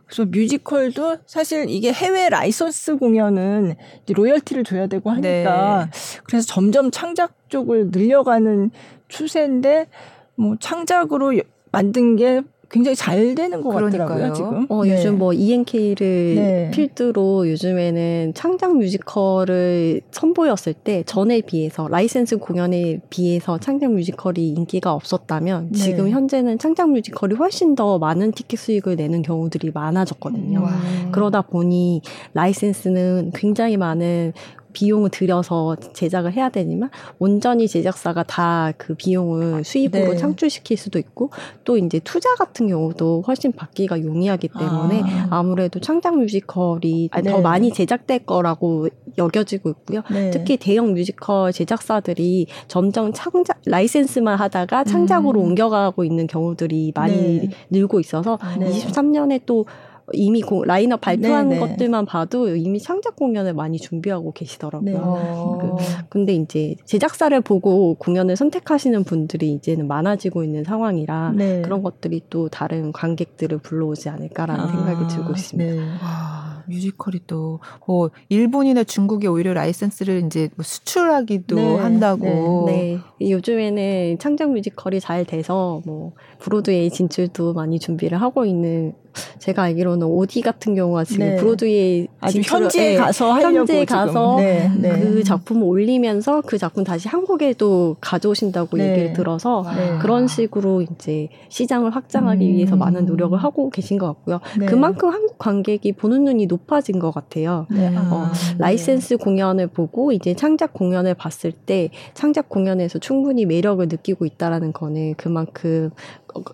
[0.05, 3.75] 그래서 뮤지컬도 사실 이게 해외 라이선스 공연은
[4.13, 5.91] 로열티를 줘야 되고 하니까 네.
[6.25, 8.71] 그래서 점점 창작 쪽을 늘려가는
[9.07, 9.87] 추세인데
[10.35, 11.39] 뭐 창작으로
[11.71, 14.07] 만든 게 굉장히 잘 되는 것 그러니까요.
[14.07, 14.65] 같더라고요 지금.
[14.69, 14.93] 어, 네.
[14.93, 16.71] 요즘 뭐 EMK를 네.
[16.71, 25.69] 필두로 요즘에는 창작 뮤지컬을 선보였을 때 전에 비해서 라이센스 공연에 비해서 창작 뮤지컬이 인기가 없었다면
[25.71, 25.77] 네.
[25.77, 30.61] 지금 현재는 창작 뮤지컬이 훨씬 더 많은 티켓 수익을 내는 경우들이 많아졌거든요.
[30.61, 30.71] 와.
[31.11, 32.01] 그러다 보니
[32.33, 34.33] 라이센스는 굉장히 많은
[34.75, 40.17] 비용을 들여서 제작을 해야 되지만 온전히 제작사가 다 그 비용을 수입으로 네.
[40.17, 41.29] 창출시킬 수도 있고
[41.63, 47.31] 또 이제 투자 같은 경우도 훨씬 받기가 용이하기 때문에 아무래도 창작 뮤지컬이 네.
[47.31, 50.01] 더 많이 제작될 거라고 여겨지고 있고요.
[50.11, 50.31] 네.
[50.31, 55.45] 특히 대형 뮤지컬 제작사들이 점점 창작 라이센스만 하다가 창작으로 음.
[55.47, 57.49] 옮겨가고 있는 경우들이 많이 네.
[57.69, 59.65] 늘고 있어서 23년에 또
[60.13, 61.59] 이미 고, 라인업 발표한 네네.
[61.59, 64.93] 것들만 봐도 이미 창작 공연을 많이 준비하고 계시더라고요.
[64.93, 65.61] 네.
[65.61, 65.75] 그,
[66.09, 71.61] 근데 이제 제작사를 보고 공연을 선택하시는 분들이 이제는 많아지고 있는 상황이라 네.
[71.61, 75.73] 그런 것들이 또 다른 관객들을 불러오지 않을까라는 아, 생각이 들고 있습니다.
[75.73, 75.89] 네.
[76.01, 81.75] 아, 뮤지컬이 또 어, 일본이나 중국에 오히려 라이센스를 이제 뭐 수출하기도 네.
[81.77, 82.65] 한다고.
[82.67, 82.99] 네.
[83.19, 83.31] 네.
[83.31, 88.93] 요즘에는 창작 뮤지컬이 잘 돼서 뭐 브로드웨이 진출도 많이 준비를 하고 있는
[89.39, 91.35] 제가 알기로는 오디 같은 경우가 지금 네.
[91.37, 94.99] 브로드웨이 아주 현지에 네, 가서 하려고 현지에 가서 네, 네.
[94.99, 98.91] 그 작품을 올리면서 그 작품 다시 한국에 도 가져오신다고 네.
[98.91, 99.97] 얘기를 들어서 네.
[99.99, 102.55] 그런 식으로 이제 시장을 확장하기 음.
[102.55, 104.39] 위해서 많은 노력을 하고 계신 것 같고요.
[104.65, 107.67] 그만큼 한국 관객이 보는 눈이 높아진 것 같아요.
[107.71, 114.73] 어, 라이센스 공연을 보고 이제 창작 공연을 봤을 때 창작 공연에서 충분히 매력을 느끼고 있다라는
[114.73, 115.91] 거는 그만큼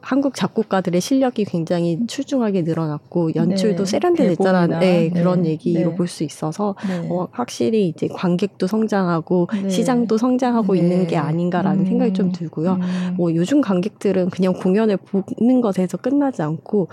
[0.02, 3.92] 한국 작곡가들의 실력이 굉장히 출중하게 늘어났고 연출도 네.
[3.92, 5.50] 세련되졌다는 네, 그런 네.
[5.50, 5.96] 얘기로 네.
[5.96, 7.08] 볼수 있어서 네.
[7.10, 9.70] 어, 확실히 이제 관객도 성장하고 네.
[9.70, 11.86] 시장도 성장하고 있는 게 아닌가라는 음.
[11.86, 12.74] 생각이 좀 들고요.
[12.74, 13.14] 음.
[13.18, 16.88] 뭐 요즘 관객들은 그냥 공연을 보는 것에서 끝나지 않고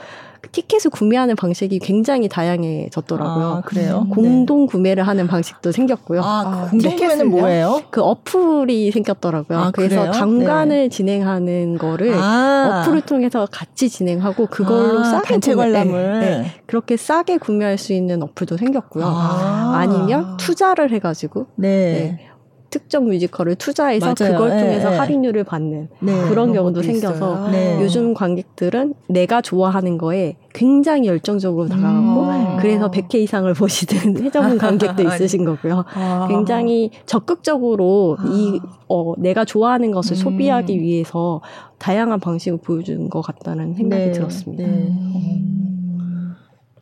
[0.52, 3.46] 티켓을 구매하는 방식이 굉장히 다양해졌더라고요.
[3.46, 4.06] 아, 그래요?
[4.10, 6.22] 공동 구매를 하는 방식도 생겼고요.
[6.22, 7.82] 아, 아 공동 구매는 뭐예요?
[7.90, 9.58] 그 어플이 생겼더라고요.
[9.58, 12.82] 아, 그래서 당관을 진행하는 거를 아.
[12.84, 17.92] 어플을 통해서 같이 진행하고 그걸로 아, 싸게 단체 관람을 네, 네, 그렇게 싸게 구매할 수
[17.92, 19.04] 있는 어플도 생겼고요.
[19.06, 19.86] 아.
[19.88, 22.28] 니면 투자를 해가지고 네.
[22.68, 22.78] 네.
[22.78, 24.32] 특정 뮤지컬을 투자해서 맞아요.
[24.36, 24.96] 그걸 네, 통해서 네.
[24.96, 27.78] 할인율을 받는 네, 그런 경우도 생겨서 네.
[27.80, 32.56] 요즘 관객들은 내가 좋아하는 거에 굉장히 열정적으로 다가가고 음.
[32.60, 35.84] 그래서 100회 이상을 보시는 회전문 관객도 있으신 거고요.
[35.94, 36.26] 아.
[36.28, 38.24] 굉장히 적극적으로 아.
[38.28, 40.16] 이 어, 내가 좋아하는 것을 음.
[40.16, 41.40] 소비하기 위해서
[41.78, 44.12] 다양한 방식을 보여주는 것 같다는 생각이 네.
[44.12, 44.64] 들었습니다.
[44.64, 44.68] 네.
[44.68, 45.77] 음.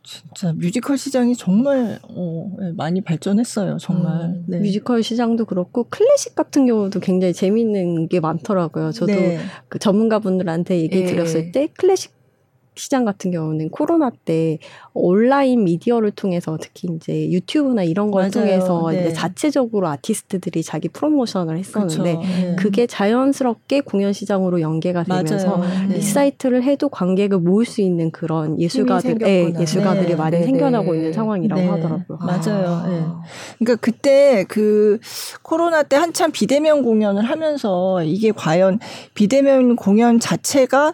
[0.07, 3.77] 진짜 뮤지컬 시장이 정말 어, 네, 많이 발전했어요.
[3.77, 4.21] 정말.
[4.21, 4.59] 음, 네.
[4.59, 8.93] 뮤지컬 시장도 그렇고 클래식 같은 경우도 굉장히 재밌는 게 많더라고요.
[8.93, 9.37] 저도 네.
[9.67, 11.05] 그 전문가분들한테 얘기 예.
[11.05, 12.16] 드렸을 때 클래식
[12.77, 14.59] 시장 같은 경우는 코로나 때
[14.93, 18.31] 온라인 미디어를 통해서 특히 이제 유튜브나 이런 걸 맞아요.
[18.31, 19.01] 통해서 네.
[19.01, 22.55] 이제 자체적으로 아티스트들이 자기 프로모션을 했었는데 네.
[22.57, 25.97] 그게 자연스럽게 공연 시장으로 연계가 되면서 네.
[25.97, 30.15] 이 사이트를 해도 관객을 모을 수 있는 그런 예술가들, 예, 예술가들이 네.
[30.15, 32.17] 많이 네, 생겨나고 있는 상황이라고 하더라고요.
[32.19, 32.67] 맞아요.
[32.67, 33.23] 아.
[33.57, 34.99] 그러니까 그때 그
[35.41, 38.79] 코로나 때 한참 비대면 공연을 하면서 이게 과연
[39.13, 40.93] 비대면 공연 자체가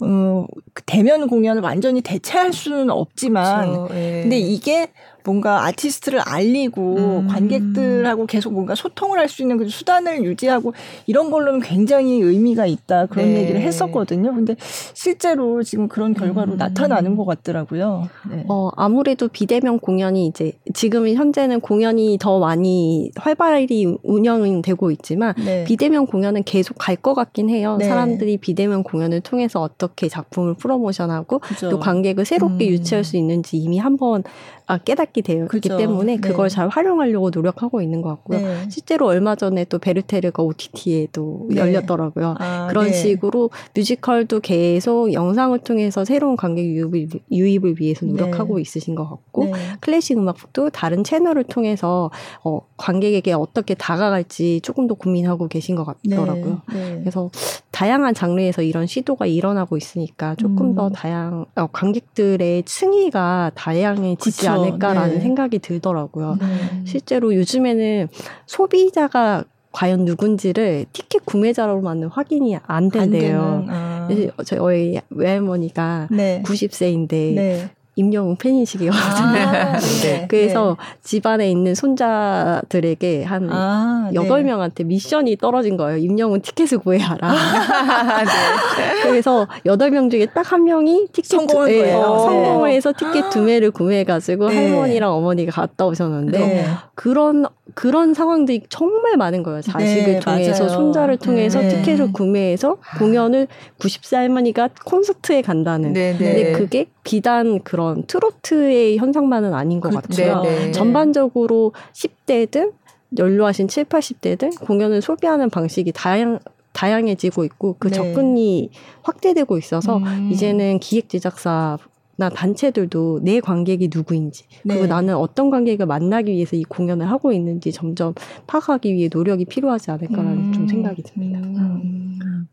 [0.00, 3.94] 어, 그 대면 공연을 완전히 대체할 수는 없지만, 그렇죠.
[3.94, 4.22] 예.
[4.22, 4.92] 근데 이게
[5.24, 7.28] 뭔가 아티스트를 알리고 음.
[7.28, 10.72] 관객들하고 계속 뭔가 소통을 할 수 있는 그 수단을 유지하고
[11.06, 13.42] 이런 걸로는 굉장히 의미가 있다 그런 네.
[13.42, 14.34] 얘기를 했었거든요.
[14.34, 14.56] 근데
[14.94, 16.56] 실제로 지금 그런 결과로 음.
[16.56, 18.08] 나타나는 것 같더라고요.
[18.30, 18.44] 네.
[18.48, 25.64] 어, 아무래도 비대면 공연이 이제 지금 현재는 공연이 더 많이 활발히 운영이 되고 있지만 네.
[25.64, 27.76] 비대면 공연은 계속 갈 것 같긴 해요.
[27.78, 27.86] 네.
[27.86, 31.70] 사람들이 비대면 공연을 통해서 어떻게 작품을 프로모션하고 그죠.
[31.70, 32.70] 또 관객을 새롭게 음.
[32.72, 34.24] 유치할 수 있는지 이미 한번
[34.68, 35.78] 아, 깨닫게 되었기 그렇죠.
[35.78, 36.54] 때문에 그걸 네.
[36.54, 38.38] 잘 활용하려고 노력하고 있는 것 같고요.
[38.38, 38.68] 네.
[38.68, 41.56] 실제로 얼마 전에 또 베르테르가 OTT에도 네.
[41.56, 42.34] 열렸더라고요.
[42.38, 42.92] 아, 그런 네.
[42.92, 48.12] 식으로 뮤지컬도 계속 영상을 통해서 새로운 관객 유입을, 유입을 위해서 네.
[48.12, 49.52] 노력하고 있으신 것 같고 네.
[49.80, 52.10] 클래식 음악도 다른 채널을 통해서
[52.44, 56.60] 어, 관객에게 어떻게 다가갈지 조금 더 고민하고 계신 것 같더라고요.
[56.66, 57.30] 그래서
[57.78, 60.74] 다양한 장르에서 이런 시도가 일어나고 있으니까 조금 음.
[60.74, 65.20] 더 다양 어, 관객들의 층위가 다양해지지 않 않을까라는 네.
[65.20, 66.38] 생각이 들더라고요.
[66.40, 66.82] 네.
[66.84, 68.08] 실제로 요즘에는
[68.46, 73.64] 소비자가 과연 누군지를 티켓 구매자로만은 확인이 안 된대요.
[73.68, 74.08] 안 아.
[74.44, 76.42] 저희 외할머니가 네.
[76.44, 79.38] 90세인데 임영웅 팬이시기거든요.
[79.38, 80.26] 아, 네.
[80.28, 80.98] 그래서 네.
[81.02, 85.98] 집안에 있는 손자들에게 한 아, 8명한테 미션이 떨어진 거예요.
[85.98, 87.18] 임영웅 티켓을 구해야라.
[87.22, 89.02] 아, 네.
[89.02, 93.42] 그래서 8명 중에 딱 한 명이 티켓 성공을, 두, 예, 어, 성공을 해서 티켓 두
[93.42, 94.56] 매를 구매해가지고 네.
[94.56, 96.66] 할머니랑 어머니가 갔다 오셨는데 네.
[96.94, 99.60] 그런 그런 상황들이 정말 많은 거예요.
[99.60, 100.76] 자식을 네, 통해서 맞아요.
[100.76, 101.68] 손자를 통해서 네.
[101.68, 103.46] 티켓을 구매해서 공연을
[103.78, 105.92] 90세 할머니가 콘서트에 간다는.
[105.92, 106.18] 네, 네.
[106.18, 110.42] 근데 그게 비단 그런 트로트의 현상만은 아닌 것 그, 같아요.
[110.42, 110.72] 네, 네.
[110.72, 112.72] 전반적으로 10대든
[113.18, 116.38] 연로하신 7, 80대든 공연을 소비하는 방식이 다양
[116.72, 118.70] 다양해지고 있고 그 접근이
[119.02, 120.30] 확대되고 있어서 음.
[120.30, 121.76] 이제는 기획 제작사
[122.18, 124.74] 나 단체들도 내 관객이 누구인지 네.
[124.74, 128.12] 그리고 나는 어떤 관객을 만나기 위해서 이 공연을 하고 있는지 점점
[128.48, 130.52] 파악하기 위해 노력이 필요하지 않을까라는 음.
[130.52, 131.38] 좀 생각이 듭니다.
[131.38, 132.48] 음.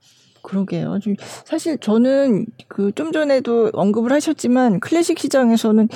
[0.64, 1.00] 그러게요.
[1.46, 5.90] 사실 저는 그 좀 전에도 언급을 하셨지만 클래식 시장에서는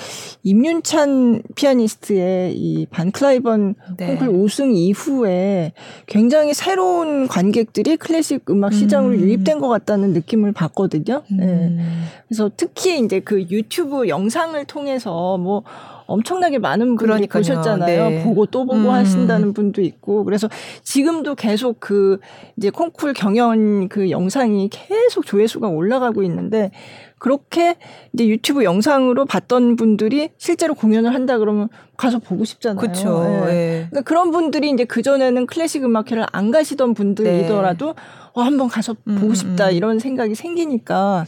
[0.43, 4.07] 임윤찬 피아니스트의 이 반클라이번 네.
[4.07, 5.71] 콩쿨 우승 이후에
[6.05, 9.19] 굉장히 새로운 관객들이 클래식 음악 시장으로 음.
[9.21, 11.23] 유입된 것 같다는 느낌을 받거든요.
[11.31, 11.43] 네.
[11.45, 11.75] 음.
[11.77, 11.85] 네.
[12.27, 15.63] 그래서 특히 이제 그 유튜브 영상을 통해서 뭐
[16.09, 17.41] 엄청나게 많은 분들이 그러니까요.
[17.41, 18.09] 보셨잖아요.
[18.09, 18.23] 네.
[18.23, 18.89] 보고 또 보고 음.
[18.89, 20.49] 하신다는 분도 있고 그래서
[20.83, 22.19] 지금도 계속 그
[22.57, 26.71] 이제 콩쿨 경연 그 영상이 계속 조회수가 올라가고 있는데
[27.19, 27.75] 그렇게
[28.13, 31.67] 이제 유튜브 영상으로 봤던 분들이 실제로 공연을 한다 그러면
[31.97, 32.79] 가서 보고 싶잖아요.
[32.79, 33.23] 그렇죠.
[33.23, 33.45] 네.
[33.45, 33.87] 네.
[33.89, 37.93] 그러니까 그런 분들이 이제 그 전에는 클래식 음악회를 안 가시던 분들이더라도 네.
[38.33, 39.73] 어, 한번 가서 보고 음, 싶다 음.
[39.73, 41.25] 이런 생각이 생기니까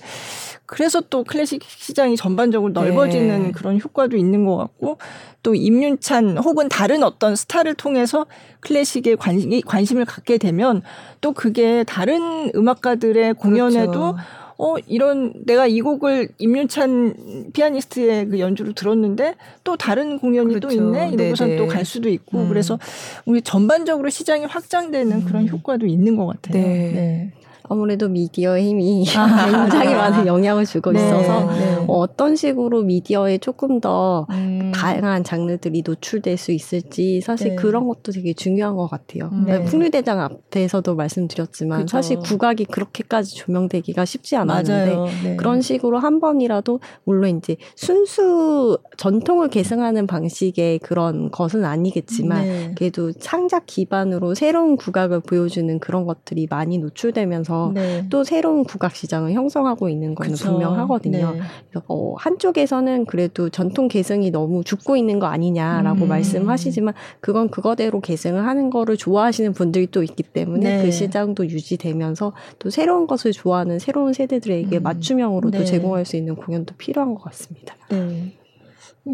[0.72, 3.52] 그래서 또 클래식 시장이 전반적으로 넓어지는 네.
[3.52, 5.00] 그런 효과도 있는 것 같고
[5.44, 8.26] 또 임윤찬 혹은 다른 어떤 스타를 통해서
[8.62, 10.82] 클래식에 관심, 관심을 갖게 되면
[11.20, 14.18] 또 그게 다른 음악가들의 공연에도 그렇죠.
[14.58, 20.70] 어 이런 내가 이 곡을 임윤찬 피아니스트의 그 연주로 들었는데 또 다른 공연이 그렇죠.
[20.70, 22.48] 또 있네 이러고선 또 갈 수도 있고 음.
[22.48, 22.80] 그래서
[23.26, 25.26] 우리 전반적으로 시장이 확장되는 음.
[25.26, 26.54] 그런 효과도 있는 것 같아요.
[26.54, 26.62] 네.
[26.94, 27.32] 네.
[27.72, 31.86] 아무래도 미디어의 힘이 아, 굉장히 많은 영향을 주고 네, 있어서 네.
[31.88, 34.74] 어, 떤 식으로 미디어에 조금 더 음.
[34.76, 37.56] 다양한 장르들이 노출될 수 있을지 사실 네.
[37.56, 39.30] 그런 것도 되게 중요한 것 같아요.
[39.32, 39.46] 음.
[39.46, 39.64] 네.
[39.64, 41.92] 풍류대장 앞에서도 말씀드렸지만 그쵸.
[41.96, 45.36] 사실 국악이 그렇게까지 조명되기가 쉽지 않았는데 네.
[45.38, 52.72] 그런 식으로 한 번이라도 물론 이제 순수 전통을 계승하는 방식의 그런 것은 아니겠지만 네.
[52.78, 58.06] 그래도 창작 기반으로 새로운 국악을 보여주는 그런 것들이 많이 노출되면서 네.
[58.10, 60.50] 또 새로운 국악 시장을 형성하고 있는 거는 그쵸.
[60.50, 61.32] 분명하거든요.
[61.34, 61.40] 네.
[61.70, 66.10] 그래서 어, 한쪽에서는 그래도 전통 계승이 너무 죽고 있는 거 아니냐라고 음.
[66.10, 70.84] 말씀하시지만 그건 그거대로 계승을 하는 거를 좋아하시는 분들이 또 있기 때문에 네.
[70.84, 74.84] 그 시장도 유지되면서 또 새로운 것을 좋아하는 새로운 세대들에게 음.
[74.84, 75.66] 맞춤형으로 또 네.
[75.66, 77.76] 제공할 수 있는 공연도 필요한 것 같습니다.
[77.90, 78.34] 네.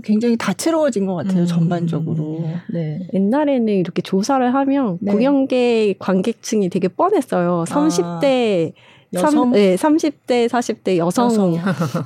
[0.04, 1.45] 굉장히 다채로워진 것 같아요 음.
[1.45, 2.43] 전반적으로.
[2.73, 3.08] 네.
[3.13, 5.12] 옛날에는 이렇게 조사를 하면 네.
[5.12, 7.63] 공연계 관객층이 되게 뻔했어요.
[7.67, 8.73] 30대
[9.13, 9.32] 여성?
[9.32, 11.56] 삼, 네, 30대, 40대 여성, 여성.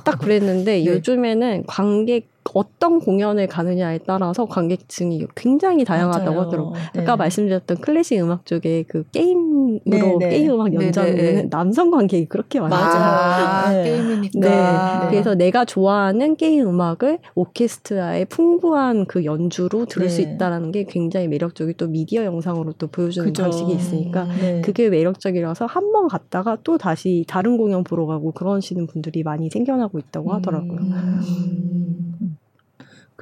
[0.04, 0.86] 딱 그랬는데 네.
[0.86, 6.46] 요즘에는 관객 어떤 공연을 가느냐에 따라서 관객층이 굉장히 다양하다고 맞아요.
[6.46, 6.72] 하더라고요.
[6.94, 7.00] 네.
[7.02, 10.28] 아까 말씀드렸던 클래식 음악 쪽에 그 게임으로 네, 네.
[10.30, 11.48] 게임 음악 네, 네, 연주하는 네.
[11.50, 12.80] 남성 관객이 그렇게 많아요.
[12.80, 13.84] 아, 네.
[13.84, 14.40] 게임이니까.
[14.40, 14.50] 네.
[14.50, 15.10] 네.
[15.10, 20.32] 그래서 내가 좋아하는 게임 음악을 오케스트라의 풍부한 그 연주로 들을 수 네.
[20.34, 23.44] 있다라는 게 굉장히 매력적이 또 미디어 영상으로 또 보여주는 그죠.
[23.44, 24.60] 방식이 있으니까 네.
[24.62, 29.98] 그게 매력적이라서 한 번 갔다가 또 다시 다른 공연 보러 가고 그러시는 분들이 많이 생겨나고
[29.98, 30.78] 있다고 하더라고요.
[30.80, 32.31] 음.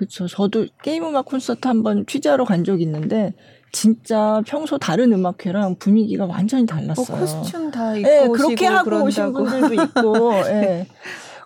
[0.00, 0.26] 그렇죠.
[0.26, 3.34] 저도 게임 음악 콘서트 한번 취재하러 간 적이 있는데
[3.70, 7.18] 진짜 평소 다른 음악회랑 분위기가 완전히 어, 달랐어요.
[7.18, 9.44] 코스튬 다 입고 예, 오시고 그렇게 하고 오신 그런다고.
[9.44, 10.86] 분들도 있고, 예.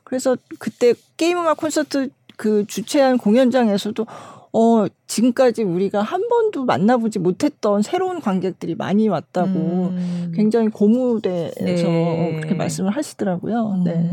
[0.04, 4.06] 그래서 그때 게임 음악 콘서트 그 주최한 공연장에서도
[4.52, 10.32] 어, 지금까지 우리가 한 번도 만나보지 못했던 새로운 관객들이 많이 왔다고 음.
[10.32, 12.36] 굉장히 고무대에서 네.
[12.36, 13.82] 그렇게 말씀을 하시더라고요.
[13.84, 14.12] 네.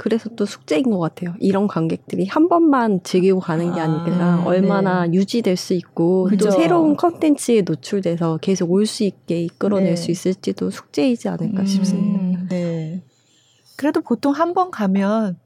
[0.00, 0.02] 음.
[0.02, 1.34] 그래서 또 숙제인 것 같아요.
[1.40, 6.46] 이런 관객들이 한 번만 즐기고 가는 게 아, 아니라 얼마나 유지될 수 있고 그죠.
[6.46, 9.96] 또 새로운 컨텐츠에 노출돼서 계속 올 수 있게 이끌어낼 네.
[9.96, 11.66] 수 있을지도 숙제이지 않을까 음.
[11.66, 12.18] 싶습니다.
[12.40, 13.02] 음, 네.
[13.76, 15.38] 그래도 보통 한 번 가면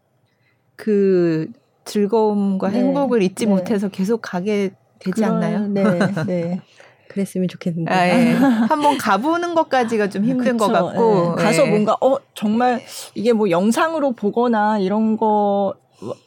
[0.77, 1.49] 그
[1.85, 2.79] 즐거움과 네.
[2.79, 3.51] 행복을 잊지 네.
[3.53, 5.67] 못해서 계속 가게 되지 그런- 않나요?
[5.69, 5.85] 네,
[6.27, 6.61] 네.
[7.09, 7.93] 그랬으면 좋겠는데.
[7.93, 8.33] 아, 예.
[8.69, 10.87] 한번 가보는 것까지가 좀 힘든 것 그쵸.
[10.87, 11.43] 같고 예.
[11.43, 11.71] 가서 예.
[11.71, 12.83] 뭔가 어 정말
[13.15, 15.75] 이게 뭐 영상으로 보거나 이런 거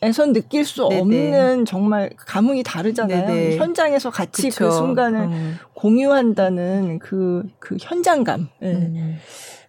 [0.02, 1.02] 에선 느낄 수 네네.
[1.02, 3.28] 없는 정말 감흥이 다르잖아요.
[3.28, 3.58] 네네.
[3.58, 4.72] 현장에서 같이 그 그쵸.
[4.72, 5.58] 순간을 음.
[5.74, 8.50] 공유한다는 그, 그 현장감.
[8.64, 8.68] 예.
[8.68, 9.18] 음.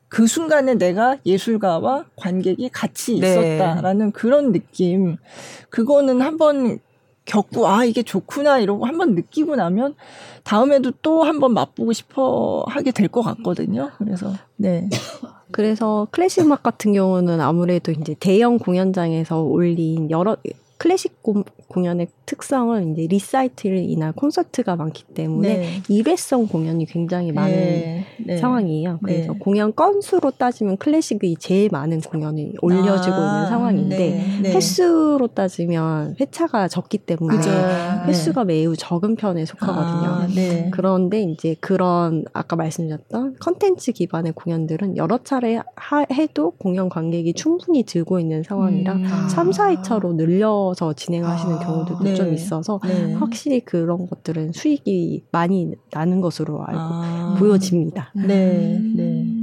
[0.08, 3.28] 그 순간에 내가 예술가와 관객이 같이 네.
[3.28, 5.16] 있었다라는 그런 느낌.
[5.68, 6.78] 그거는 한번
[7.28, 9.94] 겪고 아 이게 좋구나 이러고 한번 느끼고 나면
[10.44, 13.90] 다음에도 또 한번 맛보고 싶어 하게 될 것 같거든요.
[13.98, 14.88] 그래서 네.
[15.52, 20.36] 그래서 클래식 음악 같은 경우는 아무래도 이제 대형 공연장에서 올린 여러
[20.78, 25.68] 클래식 고- 공연의 특성은 이제 리사이틀이나 콘서트가 많기 때문에 네.
[25.88, 28.04] 일회성 공연이 굉장히 많은 네.
[28.24, 28.36] 네.
[28.38, 28.98] 상황이에요.
[29.02, 29.38] 그래서 네.
[29.38, 34.38] 공연 건수로 따지면 클래식이 제일 많은 공연이 올려지고 아, 있는 상황인데 네.
[34.42, 34.54] 네.
[34.54, 37.50] 횟수로 따지면 회차가 적기 때문에 그죠.
[38.06, 40.08] 횟수가 매우 적은 편에 속하거든요.
[40.10, 40.70] 아, 네.
[40.72, 47.82] 그런데 이제 그런 아까 말씀드렸던 컨텐츠 기반의 공연들은 여러 차례 하- 해도 공연 관객이 충분히
[47.82, 49.06] 들고 있는 상황이라 음.
[49.28, 52.14] 3, 4회차로 늘려 서 진행하시는 아, 경우들도 네.
[52.14, 53.14] 좀 있어서 네.
[53.14, 57.36] 확실히 그런 것들은 수익이 많이 나는 것으로 알고 아.
[57.38, 58.12] 보여집니다.
[58.14, 58.92] 네, 음.
[58.96, 59.38] 네.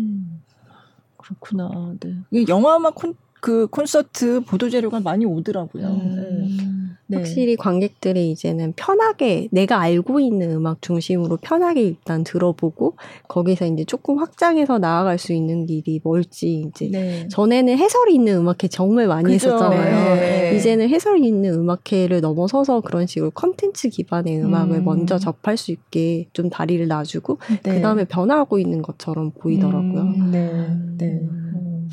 [1.18, 1.96] 그렇구나.
[2.00, 2.46] 네.
[2.48, 5.88] 영화만 콘, 그 콘서트 보도 자료가 많이 오더라고요.
[5.88, 6.16] 음.
[6.16, 6.85] 네.
[7.14, 12.96] 확실히 관객들이 이제는 편하게 내가 알고 있는 음악 중심으로 편하게 일단 들어보고
[13.28, 17.28] 거기서 이제 조금 확장해서 나아갈 수 있는 길이 뭘지 이제 네.
[17.30, 19.50] 전에는 해설이 있는 음악회 정말 많이 그죠.
[19.50, 20.16] 했었잖아요.
[20.16, 20.56] 네.
[20.56, 24.86] 이제는 해설이 있는 음악회를 넘어서서 그런 식으로 컨텐츠 기반의 음악을 음.
[24.86, 27.76] 먼저 접할 수 있게 좀 다리를 놔주고 네.
[27.76, 30.02] 그 다음에 변화하고 있는 것처럼 보이더라고요.
[30.02, 30.52] 음, 네,
[30.98, 31.20] 네.
[31.22, 31.90] 음.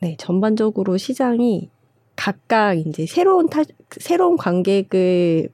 [0.00, 1.70] 네, 전반적으로 시장이
[2.16, 5.48] 각각 이제 새로운 타, 새로운 관객을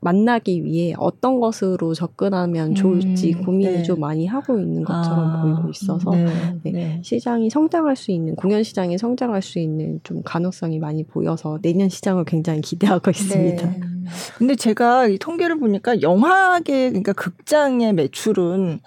[0.00, 3.82] 만나기 위해 어떤 것으로 접근하면 좋을지 음, 고민을 네.
[3.82, 6.24] 좀 많이 하고 있는 것처럼 아, 보이고 있어서 네,
[6.62, 6.70] 네.
[6.72, 7.00] 네.
[7.04, 12.24] 시장이 성장할 수 있는 공연 시장이 성장할 수 있는 좀 가능성이 많이 보여서 내년 시장을
[12.24, 13.66] 굉장히 기대하고 있습니다.
[13.70, 13.80] 네.
[14.38, 18.80] 근데 제가 이 통계를 보니까 영화계 그러니까 극장의 매출은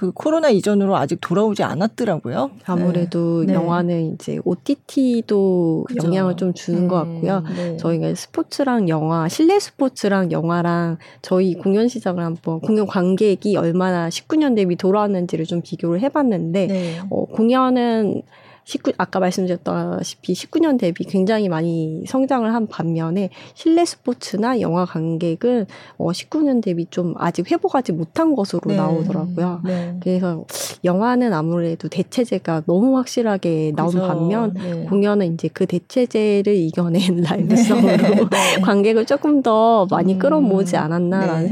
[0.00, 2.52] 그 코로나 이전으로 아직 돌아오지 않았더라고요.
[2.64, 3.52] 아무래도 네.
[3.52, 6.06] 영화는 이제 OTT도 그죠.
[6.06, 7.20] 영향을 좀 주는 것 음.
[7.20, 7.44] 같고요.
[7.54, 7.76] 네.
[7.76, 14.74] 저희가 스포츠랑 영화, 실내 스포츠랑 영화랑 저희 공연 시장을 한번 공연 관객이 얼마나 19년 대비
[14.76, 16.98] 돌아왔는지를 좀 비교를 해봤는데 네.
[17.10, 18.22] 어, 공연은
[18.64, 25.66] 19, 아까 말씀드렸다시피 19년 대비 굉장히 많이 성장을 한 반면에 실내 스포츠나 영화 관객은
[25.98, 28.76] 어, 19년 대비 좀 아직 회복하지 못한 것으로 네.
[28.76, 29.60] 나오더라고요.
[29.64, 29.96] 네.
[30.00, 30.44] 그래서
[30.84, 34.06] 영화는 아무래도 대체제가 너무 확실하게 나온 그죠.
[34.06, 34.84] 반면 네.
[34.84, 37.96] 공연은 이제 그 대체제를 이겨낸 라이브성으로
[38.30, 38.60] 네.
[38.62, 41.48] 관객을 조금 더 많이 음, 끌어모으지 않았나라는 네.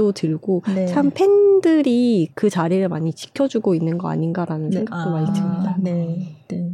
[0.00, 0.86] 생각도 들고 네.
[0.86, 4.76] 참 팬들이 그 자리를 많이 지켜주고 있는 거 아닌가라는 네.
[4.78, 5.76] 생각도 아, 많이 듭니다.
[5.78, 6.36] 네.
[6.48, 6.72] 네.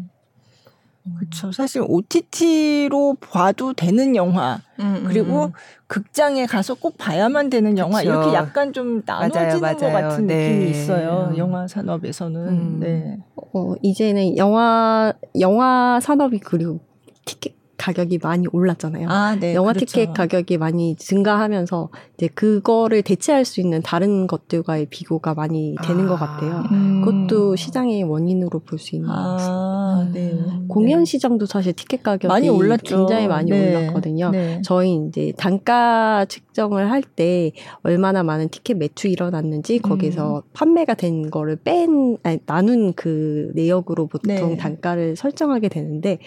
[1.18, 1.52] 그렇죠.
[1.52, 5.52] 사실 OTT로 봐도 되는 영화 음, 음, 그리고 음.
[5.86, 8.10] 극장에 가서 꼭 봐야만 되는 영화 그쵸.
[8.10, 10.08] 이렇게 약간 좀 나눠지는 맞아요, 것 맞아요.
[10.08, 10.48] 같은 네.
[10.48, 11.28] 느낌이 있어요.
[11.30, 11.38] 음.
[11.38, 12.48] 영화 산업에서는.
[12.48, 12.80] 음.
[12.80, 13.18] 네.
[13.36, 16.80] 어, 이제는 영화 영화 산업이 그리고
[17.24, 19.08] 티켓 가격이 많이 올랐잖아요.
[19.10, 19.86] 아, 네, 영화 그렇죠.
[19.86, 26.08] 티켓 가격이 많이 증가하면서 이제 그거를 대체할 수 있는 다른 것들과의 비교가 많이 되는 아.
[26.08, 26.64] 것 같아요.
[26.70, 27.02] 음.
[27.04, 29.52] 그것도 시장의 원인으로 볼 수 있는 것 같습니다.
[29.52, 30.38] 아, 네.
[30.68, 32.96] 공연 시장도 사실 티켓 가격이 많이 올랐죠.
[32.98, 33.74] 굉장히 많이 네.
[33.76, 34.30] 올랐거든요.
[34.30, 34.60] 네.
[34.64, 37.52] 저희 이제 단가 측정을 할 때
[37.82, 39.88] 얼마나 많은 티켓 매출이 일어났는지 음.
[39.88, 44.56] 거기서 판매가 된 거를 뺀 아니, 나눈 그 내역으로 보통 네.
[44.56, 46.18] 단가를 설정하게 되는데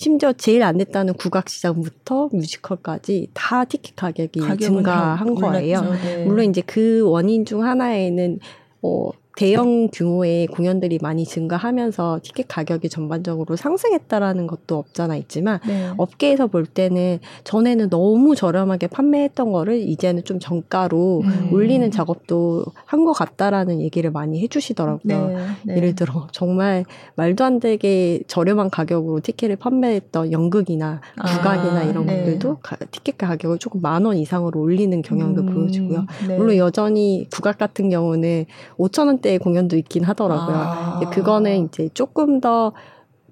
[0.00, 5.82] 심지어 제일 안 됐다는 국악 시장부터 뮤지컬까지 다 티켓 가격이 증가한 다 거예요.
[6.02, 6.24] 네.
[6.24, 8.38] 물론 이제 그 원인 중 하나에는
[8.80, 15.88] 어 대형 규모의 공연들이 많이 증가하면서 티켓 가격이 전반적으로 상승했다라는 것도 없잖아 있지만 네.
[15.96, 21.48] 업계에서 볼 때는 전에는 너무 저렴하게 판매했던 거를 이제는 좀 정가로 음.
[21.52, 25.28] 올리는 작업도 한 것 같다라는 얘기를 많이 해주시더라고요.
[25.28, 25.36] 네.
[25.64, 25.76] 네.
[25.76, 32.18] 예를 들어 정말 말도 안 되게 저렴한 가격으로 티켓을 판매했던 연극이나 아, 국악이나 이런 네.
[32.18, 36.06] 것들도 가- 티켓 가격을 조금 만 원 이상으로 올리는 경향도 음, 보여지고요.
[36.28, 36.36] 네.
[36.36, 38.44] 물론 여전히 국악 같은 경우는
[38.78, 40.56] 5천 원 대의 공연도 있긴 하더라고요.
[40.56, 41.00] 아.
[41.10, 42.72] 그거는 이제 조금 더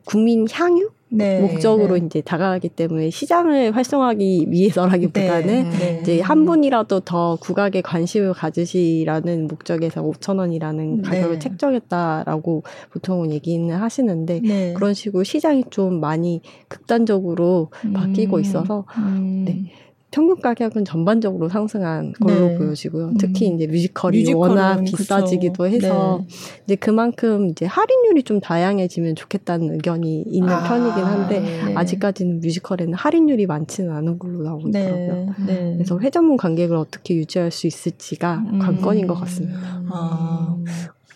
[0.04, 1.40] 국민 향유 네.
[1.40, 2.04] 목적으로 네.
[2.04, 5.78] 이제 다가가기 때문에 시장을 활성화하기 위해서라기보다는 네.
[5.78, 5.98] 네.
[6.02, 11.38] 이제 한 분이라도 더 국악에 관심을 가지시라는 목적에서 5천 원이라는 가격을 네.
[11.38, 12.62] 책정했다라고
[12.92, 14.74] 보통은 얘기는 하시는데 네.
[14.74, 18.40] 그런 식으로 시장이 좀 많이 극단적으로 바뀌고 음.
[18.40, 19.44] 있어서 음.
[19.46, 19.64] 네.
[20.10, 22.58] 평균 가격은 전반적으로 상승한 걸로 네.
[22.58, 23.12] 보여지고요.
[23.18, 23.56] 특히 음.
[23.56, 24.84] 이제 뮤지컬이 뮤지컬은 워낙.
[24.84, 26.26] 비싸지기도 해서 네.
[26.64, 31.74] 이제 그만큼 이제 할인율이 좀 다양해지면 좋겠다는 의견이 있는 아, 편이긴 한데 네.
[31.74, 35.34] 아직까지는 뮤지컬에는 할인율이 많지는 않은 걸로 나오더라고요.
[35.46, 35.46] 네.
[35.46, 35.72] 네.
[35.74, 38.58] 그래서 회전문 관객을 어떻게 유지할 수 있을지가 음.
[38.60, 39.82] 관건인 것 같습니다.
[39.90, 40.56] 아,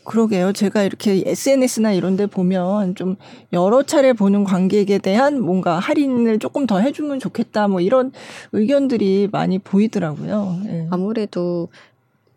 [0.04, 0.52] 그러게요.
[0.52, 3.16] 제가 이렇게 SNS나 이런 데 보면 좀
[3.52, 7.68] 여러 차례 보는 관객에 대한 뭔가 할인을 조금 더 해주면 좋겠다.
[7.68, 8.12] 뭐 이런
[8.52, 10.60] 의견들이 많이 보이더라고요.
[10.66, 10.86] 예.
[10.90, 11.68] 아무래도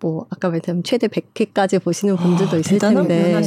[0.06, 3.42] 뭐 아까 말했던 최대 100회까지 보시는 분들도 아, 있을 텐데.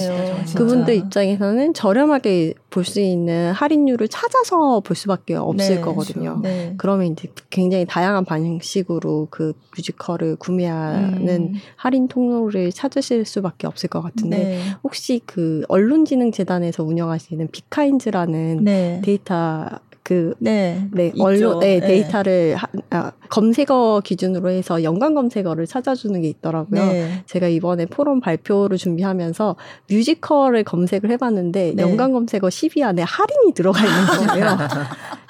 [0.57, 6.41] 그분들 입장에서는 저렴하게 볼 수 있는 할인율을 찾아서 볼 수밖에 없을 네, 거거든요.
[6.43, 6.75] 네.
[6.79, 11.55] 그러면 이제 굉장히 다양한 방식으로 그 뮤지컬을 구매하는 음.
[11.77, 14.61] 할인 통로를 찾으실 수밖에 없을 것 같은데 네.
[14.83, 19.01] 혹시 그 언론진흥재단에서 운영하시는 빅카인즈라는 네.
[19.05, 19.69] 데이터
[20.09, 20.89] 그 네.
[20.91, 21.13] 네.
[21.19, 21.87] 언론, 네, 네.
[21.87, 26.83] 데이터를 하- 아, 검색어 기준으로 해서 연관 검색어를 찾아주는 게 있더라고요.
[26.83, 27.23] 네.
[27.27, 29.57] 제가 이번에 포럼 발표를 준비하면서
[29.91, 31.83] 뮤지컬을 검색을 해봤는데 네.
[31.83, 34.57] 연관 검색어 10위 안에 할인이 들어가 있는 거예요.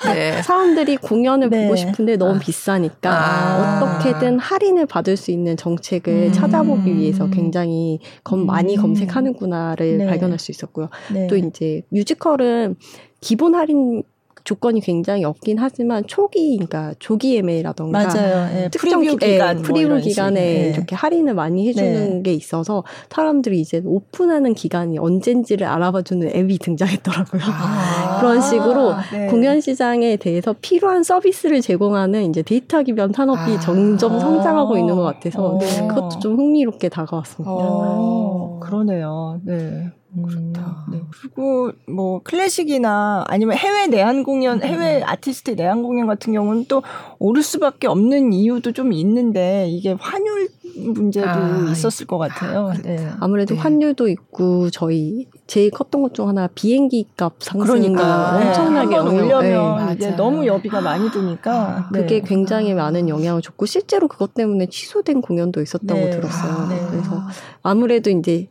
[0.14, 0.42] 네.
[0.42, 1.64] 사람들이 공연을 네.
[1.64, 3.80] 보고 싶은데 너무 비싸니까 아.
[3.82, 6.32] 어떻게든 할인을 받을 수 있는 정책을 음.
[6.32, 8.82] 찾아보기 위해서 굉장히 검, 많이 음.
[8.82, 10.06] 검색하는구나를 네.
[10.06, 10.88] 발견할 수 있었고요.
[11.12, 11.26] 네.
[11.26, 12.76] 또 이제 뮤지컬은
[13.20, 14.04] 기본 할인
[14.48, 18.48] 조건이 굉장히 없긴 하지만 초기, 그러니까 조기 예매라던가 맞아요.
[18.56, 20.00] 예, 특정 프리뷰 기, 예, 기간, 뭐 프리뷰 식으로.
[20.00, 20.70] 기간에 예.
[20.70, 22.22] 이렇게 할인을 많이 해주는 네.
[22.22, 27.42] 게 있어서 사람들이 이제 오픈하는 기간이 언젠지를 알아봐주는 앱이 등장했더라고요.
[27.44, 28.16] 아.
[28.20, 29.26] 그런 식으로 네.
[29.26, 33.60] 공연 시장에 대해서 필요한 서비스를 제공하는 이제 데이터 기반 산업이 아.
[33.60, 35.58] 점점 성장하고 있는 것 같아서 어.
[35.58, 37.50] 그것도 좀 흥미롭게 다가왔습니다.
[37.52, 39.42] 어, 그러네요.
[39.44, 39.90] 네.
[40.16, 40.86] 음, 그렇다.
[40.90, 41.02] 네.
[41.20, 46.82] 그리고 뭐 클래식이나 아니면 해외 내한 공연, 해외 아티스트 내한 공연 같은 경우는 또
[47.18, 52.72] 오를 수밖에 없는 이유도 좀 있는데 이게 환율 문제도 아, 있었을 것 같아요.
[52.84, 53.08] 네.
[53.20, 53.60] 아무래도 네.
[53.60, 58.46] 환율도 있고 저희 제일 컸던 것 중 하나 비행기 값 상승이 그러니까 네.
[58.48, 60.16] 엄청나게 올려면 네, 이게 맞아요.
[60.16, 62.00] 너무 여비가 많이 드니까 네.
[62.00, 66.10] 그게 굉장히 많은 영향을 줬고 실제로 그것 때문에 취소된 공연도 있었다고 네.
[66.10, 66.52] 들었어요.
[66.52, 66.86] 아, 네.
[66.90, 67.22] 그래서
[67.62, 68.48] 아무래도 이제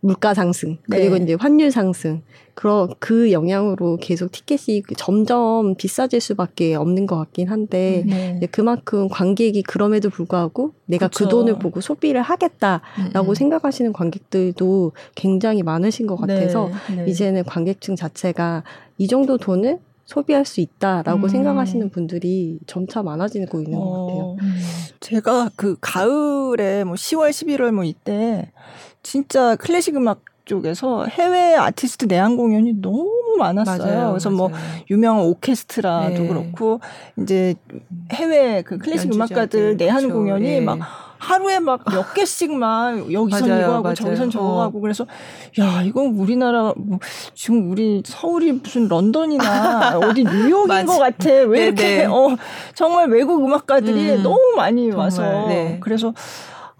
[0.00, 1.24] 물가 상승 그리고 네.
[1.24, 2.22] 이제 환율 상승
[2.54, 8.40] 그런 그 영향으로 계속 티켓이 점점 비싸질 수밖에 없는 것 같긴 한데 네.
[8.50, 11.28] 그만큼 관객이 그럼에도 불구하고 내가 그 그쵸.
[11.28, 13.34] 돈을 보고 소비를 하겠다라고 음.
[13.34, 17.04] 생각하시는 관객들도 굉장히 많으신 것 같아서 네.
[17.04, 17.10] 네.
[17.10, 18.64] 이제는 관객층 자체가
[18.98, 19.78] 이 정도 돈을
[20.10, 21.28] 소비할 수 있다라고 음.
[21.28, 24.22] 생각하시는 분들이 점차 많아지고 있는 것 같아요.
[24.22, 24.36] 어,
[24.98, 28.50] 제가 그 가을에 뭐 10월, 11월 뭐 이때
[29.02, 33.78] 진짜 클래식 음악 쪽에서 해외 아티스트 내한 공연이 너무 많았어요.
[33.78, 34.08] 맞아요.
[34.10, 34.64] 그래서 뭐 맞아요.
[34.90, 36.26] 유명한 오케스트라도 네.
[36.28, 36.80] 그렇고
[37.20, 37.54] 이제
[38.12, 40.14] 해외 그 클래식 음악가들 내한 그쵸.
[40.14, 40.60] 공연이 예.
[40.60, 40.78] 막
[41.18, 43.94] 하루에 막 몇 개씩만 여기선 맞아요, 이거 하고.
[43.94, 44.60] 저기선 저거 어.
[44.62, 45.06] 하고 그래서
[45.60, 46.98] 야 이건 우리나라 뭐
[47.34, 50.86] 지금 우리 서울이 무슨 런던이나 어디 뉴욕인.
[50.86, 52.04] 것 같아 왜 네, 이렇게 네.
[52.06, 52.36] 어
[52.74, 55.78] 정말 외국 음악가들이 음, 너무 많이 정말, 와서 네.
[55.82, 56.14] 그래서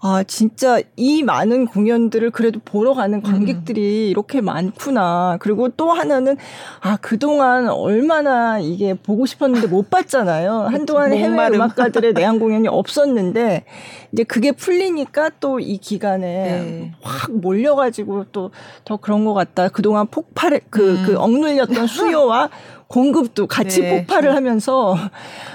[0.03, 4.09] 아, 진짜 이 많은 공연들을 그래도 보러 가는 관객들이 음.
[4.09, 5.37] 이렇게 많구나.
[5.39, 6.37] 그리고 또 하나는,
[6.79, 10.67] 아, 그동안 얼마나 이게 보고 싶었는데 못 봤잖아요.
[10.71, 13.65] 한동안 해외 음악가들의 내한 공연이 없었는데,
[14.11, 16.91] 이제 그게 풀리니까 또 이 기간에 네.
[17.01, 18.51] 확 몰려가지고 또
[18.85, 19.69] 더 그런 것 같다.
[19.69, 21.03] 그동안 폭발, 그, 음.
[21.05, 22.49] 그 억눌렸던 수요와
[22.91, 23.97] 공급도 같이 네.
[24.05, 24.97] 폭발을 하면서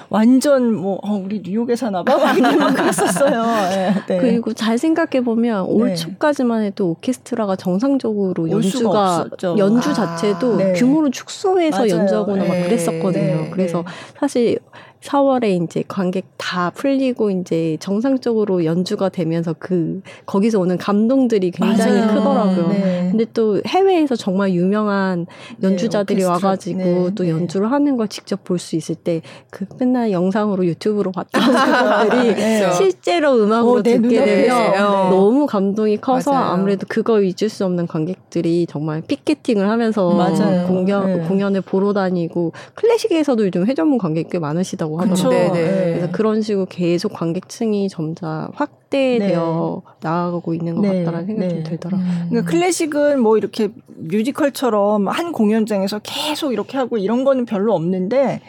[0.09, 3.45] 완전 뭐 어, 우리 뉴욕에 사나 봐막 그랬었어요.
[3.71, 4.19] 네, 네.
[4.19, 5.95] 그리고 잘 생각해 보면 올 네.
[5.95, 9.27] 초까지만 해도 오케스트라가 정상적으로 연주가
[9.59, 10.73] 연주 자체도 아, 네.
[10.73, 11.91] 규모를 축소해서 맞아요.
[11.91, 12.65] 연주하거나 막 네.
[12.65, 13.51] 그랬었거든요.
[13.51, 13.85] 그래서
[14.19, 14.59] 사실
[15.03, 22.15] 4월에 이제 관객 다 풀리고 이제 정상적으로 연주가 되면서 그 거기서 오는 감동들이 굉장히 맞아요.
[22.15, 22.69] 크더라고요.
[22.69, 23.09] 네.
[23.11, 25.27] 근데 또 해외에서 정말 유명한
[25.59, 27.11] 네, 연주자들이 네, 와가지고 네.
[27.15, 29.21] 또 연주를 하는 걸 직접 볼 수 있을 때
[29.51, 32.73] 그 맨날 영상으로 유튜브로 봤던 분들이 네.
[32.73, 36.53] 실제로 음악으로 오, 어, 듣게 되면 너무 감동이 커서 맞아요.
[36.53, 40.67] 아무래도 그걸 잊을 수 없는 관객들이 정말 피켓팅을 하면서 맞아요.
[40.67, 45.31] 공연 공연을 보러 다니고 클래식에서도 요즘 회전문 관객 꽤 많으시다 고 하더라고요.
[45.31, 45.93] 네, 네.
[45.95, 49.93] 그래서 그런 식으로 계속 관객층이 점차 확대되어 네.
[50.03, 51.05] 나아가고 있는 것 네.
[51.05, 52.07] 같다는 생각이 좀 들더라고요.
[52.07, 52.27] 음.
[52.31, 58.41] 그러니까 클래식은 뭐 이렇게 뮤지컬처럼 한 공연장에서 계속 이렇게 하고 이런 거는 별로 없는데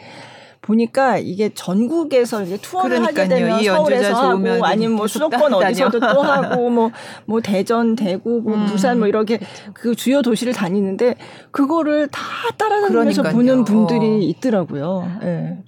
[0.68, 3.24] 보니까 이게 전국에서 이제 투어를 그러니까요.
[3.24, 6.90] 하게 되면 서울에서 하고 아니면 뭐 수도권 어디서도 또 하고 뭐뭐
[7.26, 8.66] 뭐 대전, 대구, 뭐 음.
[8.66, 9.40] 부산 뭐 이렇게
[9.72, 11.14] 그 주요 도시를 다니는데
[11.52, 12.20] 그거를 다
[12.58, 14.18] 따라다니면서 보는 분들이 어.
[14.18, 15.10] 있더라고요.
[15.22, 15.58] 네.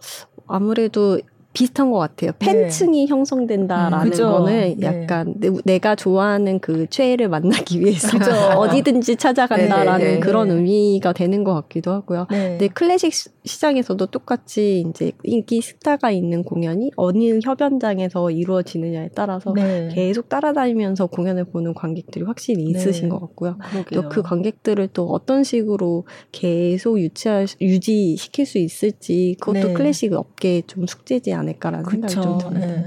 [0.53, 1.21] 아무래도
[1.61, 2.33] 비슷한 것 같아요.
[2.39, 2.47] 네.
[2.47, 3.11] 팬층이 네.
[3.11, 4.77] 형성된다라는 음, 거는 네.
[4.83, 5.51] 약간 네.
[5.65, 8.09] 내 가 좋아하는 그 최애를 만나기 위해서
[8.59, 10.21] 어디든지 찾아간다라는 네, 네, 네.
[10.21, 12.27] 그런 의미가 되는 것 같기도 하고요.
[12.29, 13.13] 근데 클래식
[13.45, 19.55] 시장에서도 똑같이 이제 인기 스타가 있는 공연이 어느 협연장에서 이루어지느냐에 따라서
[19.93, 23.57] 계속 따라다니면서 공연을 보는 관객들이 확실히 있으신 것 같고요.
[23.95, 30.87] 또 그 관객들을 또 어떤 식으로 계속 유치할 유지시킬 수 있을지 그것도 클래식 업계의 좀
[30.87, 32.09] 숙제지 않을까 라는 그쵸.
[32.09, 32.67] 생각이 좀 듭니다.
[32.67, 32.85] 네.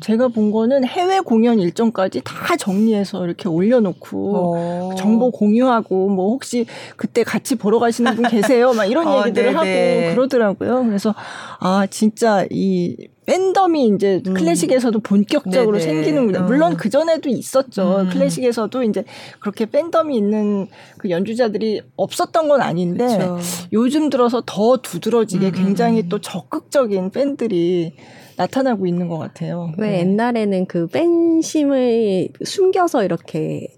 [0.00, 4.94] 제가 본 거는 해외 공연 일정까지 다 정리해서 이렇게 올려놓고 어.
[4.96, 8.72] 정보 공유하고 뭐 혹시 그때 같이 보러 가시는 분 계세요?
[8.72, 10.06] 막 이런 어, 얘기들을 네네.
[10.06, 10.84] 하고 그러더라고요.
[10.84, 11.14] 그래서
[11.60, 12.96] 아 진짜 이
[13.26, 14.34] 팬덤이 이제 음.
[14.34, 15.92] 클래식에서도 본격적으로 네네.
[15.92, 16.40] 생기는군요.
[16.40, 16.42] 어.
[16.42, 18.00] 물론 그 전에도 있었죠.
[18.00, 18.08] 음.
[18.10, 19.04] 클래식에서도 이제
[19.40, 20.66] 그렇게 팬덤이 있는
[20.98, 23.38] 그 연주자들이 없었던 건 아닌데 그쵸.
[23.72, 25.52] 요즘 들어서 더 두드러지게 음.
[25.52, 27.94] 굉장히 또 적극적인 팬들이
[28.36, 29.72] 나타나고 있는 것 같아요.
[29.78, 29.98] 왜 네.
[30.00, 33.68] 옛날에는 그 팬심을 숨겨서 이렇게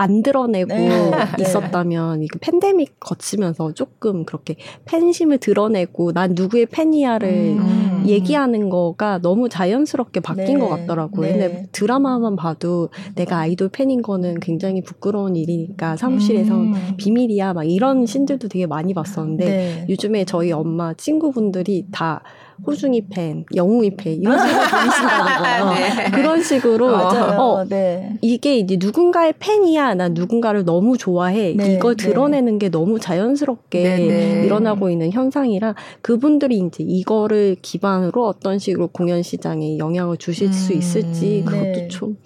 [0.00, 1.10] 안 드러내고 네.
[1.38, 8.04] 있었다면 이거 팬데믹 거치면서 조금 그렇게 팬심을 드러내고 난 누구의 팬이야를 음.
[8.06, 10.56] 얘기하는 거가 너무 자연스럽게 바뀐 네.
[10.58, 11.26] 것 같더라고요.
[11.26, 11.32] 네.
[11.32, 16.74] 근데 드라마만 봐도 내가 아이돌 팬인 거는 굉장히 부끄러운 일이니까 사무실에서 음.
[16.96, 19.86] 비밀이야 막 이런 신들도 되게 많이 봤었는데 네.
[19.90, 22.22] 요즘에 저희 엄마 친구분들이 다
[22.66, 24.50] 호중이 팬, 영웅이 팬 이런 식으로
[25.40, 25.70] 거예요.
[25.72, 26.10] 네.
[26.10, 28.16] 그런 식으로 어, 네.
[28.20, 31.74] 이게 이제 누군가의 팬이야, 나 누군가를 너무 좋아해 네.
[31.74, 32.06] 이걸 네.
[32.06, 34.44] 드러내는 게 너무 자연스럽게 네, 네.
[34.44, 40.72] 일어나고 있는 현상이라 그분들이 이제 이거를 기반으로 어떤 식으로 공연 시장에 영향을 주실 음, 수
[40.72, 42.16] 있을지 그것도 좀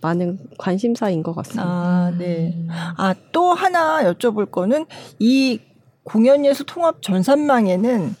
[0.00, 1.64] 많은 관심사인 것 같습니다.
[1.66, 2.54] 아, 네.
[2.96, 4.84] 아, 또 하나 여쭤볼 거는
[5.18, 5.60] 이
[6.04, 8.14] 공연예술 통합 전산망에는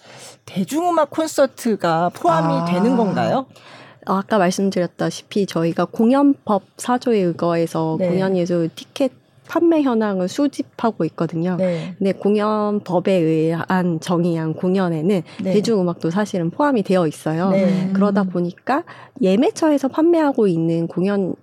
[0.46, 2.64] 대중음악 콘서트가 포함이 아.
[2.64, 3.46] 되는 건가요?
[4.06, 8.08] 아까 말씀드렸다시피 저희가 공연법 사조에 의거해서 네.
[8.08, 9.12] 공연예술 티켓
[9.46, 11.56] 판매 현황을 수집하고 있거든요.
[11.56, 11.94] 네.
[11.98, 15.52] 근데 공연법에 의한 정의한 공연에는 네.
[15.52, 17.50] 대중음악도 사실은 포함이 되어 있어요.
[17.50, 17.90] 네.
[17.92, 18.84] 그러다 보니까
[19.20, 21.34] 예매처에서 판매하고 있는 공연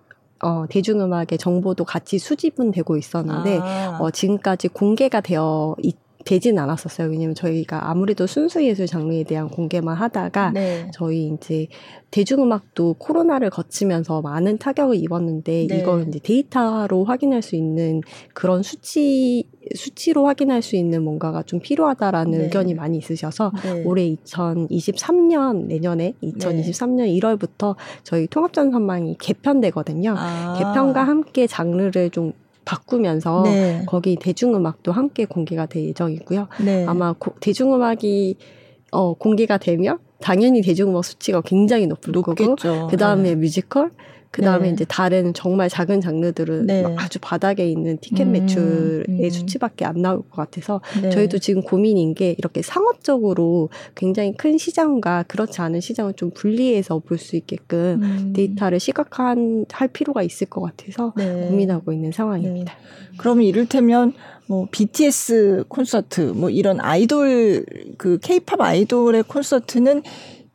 [0.43, 3.97] 어, 대중음악의 정보도 같이 수집은 되고 있었는데 아.
[3.99, 5.95] 어, 지금까지 공개가 되어 있,
[6.26, 7.09] 되진 않았었어요.
[7.09, 10.89] 왜냐면 저희가 아무래도 순수 예술 장르에 대한 공개만 하다가 네.
[10.93, 11.67] 저희 이제
[12.11, 15.78] 대중음악도 코로나를 거치면서 많은 타격을 입었는데 네.
[15.78, 18.01] 이걸 이제 데이터로 확인할 수 있는
[18.34, 22.43] 그런 수치 수치로 확인할 수 있는 뭔가가 좀 필요하다라는 네.
[22.45, 23.84] 의견이 많이 있으셔서 네.
[23.84, 30.15] 올해 2023년 내년에 2023년 1월부터 저희 통합전산망이 개편되거든요.
[30.17, 30.55] 아.
[30.57, 32.34] 개편과 함께 장르를 좀
[32.66, 33.84] 바꾸면서 네.
[33.88, 36.47] 거기 대중음악도 함께 공개가 될 예정이고요.
[36.64, 36.86] 네.
[36.86, 38.38] 아마 고, 대중음악이
[38.91, 42.55] 어, 공개가 되면 당연히 대중음악 수치가 굉장히 높을 거고
[42.89, 43.36] 그 다음에 네.
[43.36, 43.91] 뮤지컬
[44.32, 44.73] 그 다음에 네.
[44.73, 46.82] 이제 다른 정말 작은 장르들은 네.
[46.84, 49.29] 막 아주 바닥에 있는 티켓 음, 매출의 음.
[49.29, 51.09] 수치밖에 안 나올 것 같아서 네.
[51.09, 57.21] 저희도 지금 고민인 게 이렇게 상업적으로 굉장히 큰 시장과 그렇지 않은 시장을 좀 분리해서 볼
[57.21, 58.34] 수 있게끔 음.
[58.34, 61.47] 데이터를 시각화한 할 필요가 있을 것 같아서 네.
[61.47, 62.73] 고민하고 있는 상황입니다.
[63.17, 64.13] 그러면 이를테면
[64.47, 67.65] 뭐 BTS 콘서트 뭐 이런 아이돌
[67.97, 70.01] 그 케이팝 아이돌의 콘서트는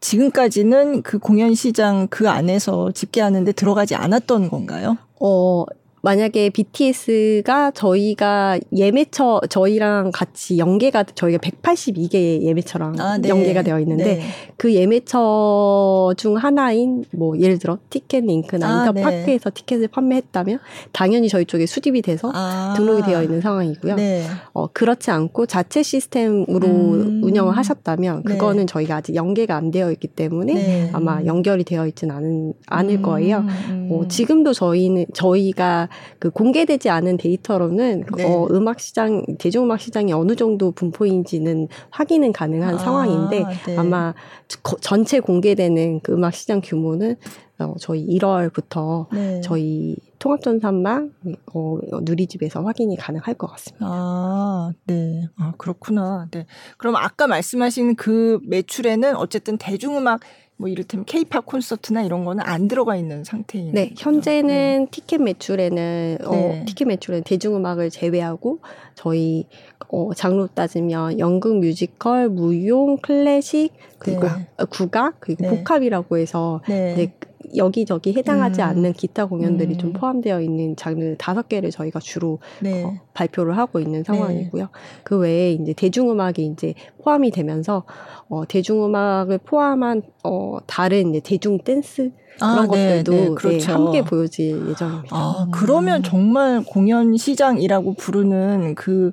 [0.00, 4.98] 지금까지는 그 공연 시장 그 안에서 집계하는데 들어가지 않았던 건가요?
[5.20, 5.64] 어,
[6.06, 13.28] 만약에 BTS가 저희가 예매처 저희랑 같이 연계가 저희가 182개 예매처랑 아, 네.
[13.28, 14.20] 연계가 되어 있는데
[14.56, 20.60] 그 예매처 중 하나인 뭐 예를 들어 티켓 링크나 아, 인터파크에서 티켓을 판매했다면
[20.92, 22.74] 당연히 저희 쪽에 수집이 돼서 아.
[22.76, 23.96] 등록이 되어 있는 상황이고요.
[23.96, 24.26] 네.
[24.52, 27.20] 어, 그렇지 않고 자체 시스템으로 음.
[27.24, 28.32] 운영을 하셨다면 네.
[28.32, 30.90] 그거는 저희가 아직 연계가 안 되어 있기 때문에 네.
[30.92, 33.38] 아마 연결이 되어 있진 않은, 않을 거예요.
[33.70, 33.88] 음.
[33.90, 38.24] 어, 지금도 저희는 저희가 그 공개되지 않은 데이터로는 네.
[38.24, 43.76] 어, 음악 시장 대중음악 시장이 어느 정도 분포인지는 확인은 가능한 아, 상황인데 네.
[43.76, 44.14] 아마
[44.62, 47.16] 거- 전체 공개되는 그 음악 시장 규모는
[47.58, 49.40] 어, 저희 1월부터 네.
[49.40, 51.10] 저희 통합전산망
[51.54, 53.86] 어, 누리집에서 확인이 가능할 것 같습니다.
[53.88, 55.26] 아, 네.
[55.38, 56.26] 아, 그렇구나.
[56.30, 56.46] 네.
[56.76, 60.20] 그럼 아까 말씀하신 그 매출에는 어쨌든 대중음악
[60.58, 64.10] 뭐 이를테면 케이팝 콘서트나 이런 거는 안 들어가 있는 상태인 네, 거죠?
[64.10, 66.64] 현재는 티켓 매출에는 어, 네.
[66.66, 68.60] 티켓 매출은 대중음악을 제외하고
[68.94, 69.46] 저희
[69.88, 74.46] 어, 장르 따지면 연극, 뮤지컬, 무용, 클래식 그리고 네.
[74.56, 75.50] 어, 국악 그리고 네.
[75.50, 77.12] 복합이라고 해서 네.
[77.54, 78.66] 여기저기 해당하지 음.
[78.66, 79.78] 않는 기타 공연들이 음.
[79.78, 82.84] 좀 포함되어 있는 장르 다섯 개를 저희가 주로 네.
[82.84, 84.68] 어, 발표를 하고 있는 상황이고요.
[85.04, 87.84] 그 외에 이제 대중음악이 이제 포함이 되면서
[88.28, 93.72] 어, 대중음악을 포함한 어, 다른 이제 대중 댄스 그런 아, 네, 것들도 네, 네, 그렇죠.
[93.72, 95.08] 함께 보여질 예정입니다.
[95.10, 99.12] 아, 그러면 정말 공연 시장이라고 부르는 그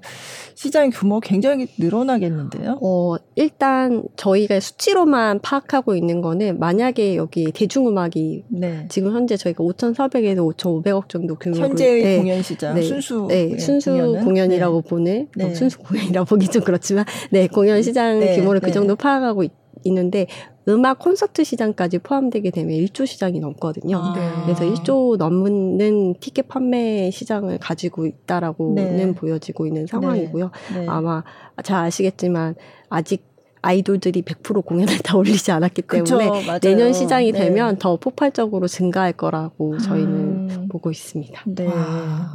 [0.55, 2.80] 시장 규모 굉장히 늘어나겠는데요?
[2.82, 8.86] 어, 일단 저희가 수치로만 파악하고 있는 거는 만약에 여기 대중음악이 네.
[8.89, 13.91] 지금 현재 저희가 5,400에서 5,500억 정도 규모로 현재의 네, 공연 시장 네, 순수 순수?
[14.24, 15.45] 공연이라고 보는 네.
[15.45, 18.67] 어, 순수 공연이라고 보기 좀 그렇지만 네 공연 시장 네, 규모를 네.
[18.67, 19.51] 그 정도 파악하고 있,
[19.86, 20.28] 있는데
[20.68, 23.97] 음악 콘서트 시장까지 포함되게 되면 1조 시장이 넘거든요.
[23.97, 24.14] 아.
[24.16, 24.30] 네.
[24.43, 29.11] 그래서 1조 넘는 티켓 판매 시장을 가지고 있다라고는 네.
[29.14, 30.51] 보여지고 있는 상황이고요.
[30.76, 30.86] 네.
[30.88, 31.24] 아마
[31.64, 32.55] 잘 아시겠지만
[32.89, 36.59] 아직 아이돌들이 100% 공연을 다 올리지 않았기 그쵸, 때문에 맞아요.
[36.59, 37.39] 내년 시장이 네.
[37.39, 40.14] 되면 더 폭발적으로 증가할 거라고 저희는
[40.49, 40.68] 음.
[40.70, 41.41] 보고 있습니다.
[41.47, 41.66] 네.
[41.66, 42.34] 와.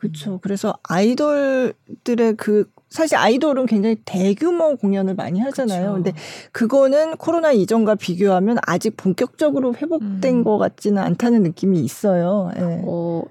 [0.00, 0.08] 네.
[0.08, 0.38] 그렇죠.
[0.42, 5.92] 그래서 아이돌들의 그 사실 아이돌은 굉장히 대규모 공연을 많이 하잖아요.
[5.92, 5.94] 그쵸.
[5.94, 6.12] 근데
[6.52, 10.44] 그거는 코로나 이전과 비교하면 아직 본격적으로 회복된 음.
[10.44, 12.50] 것 같지는 않다는 느낌이 있어요.
[12.56, 12.82] 예.
[12.84, 13.22] 어,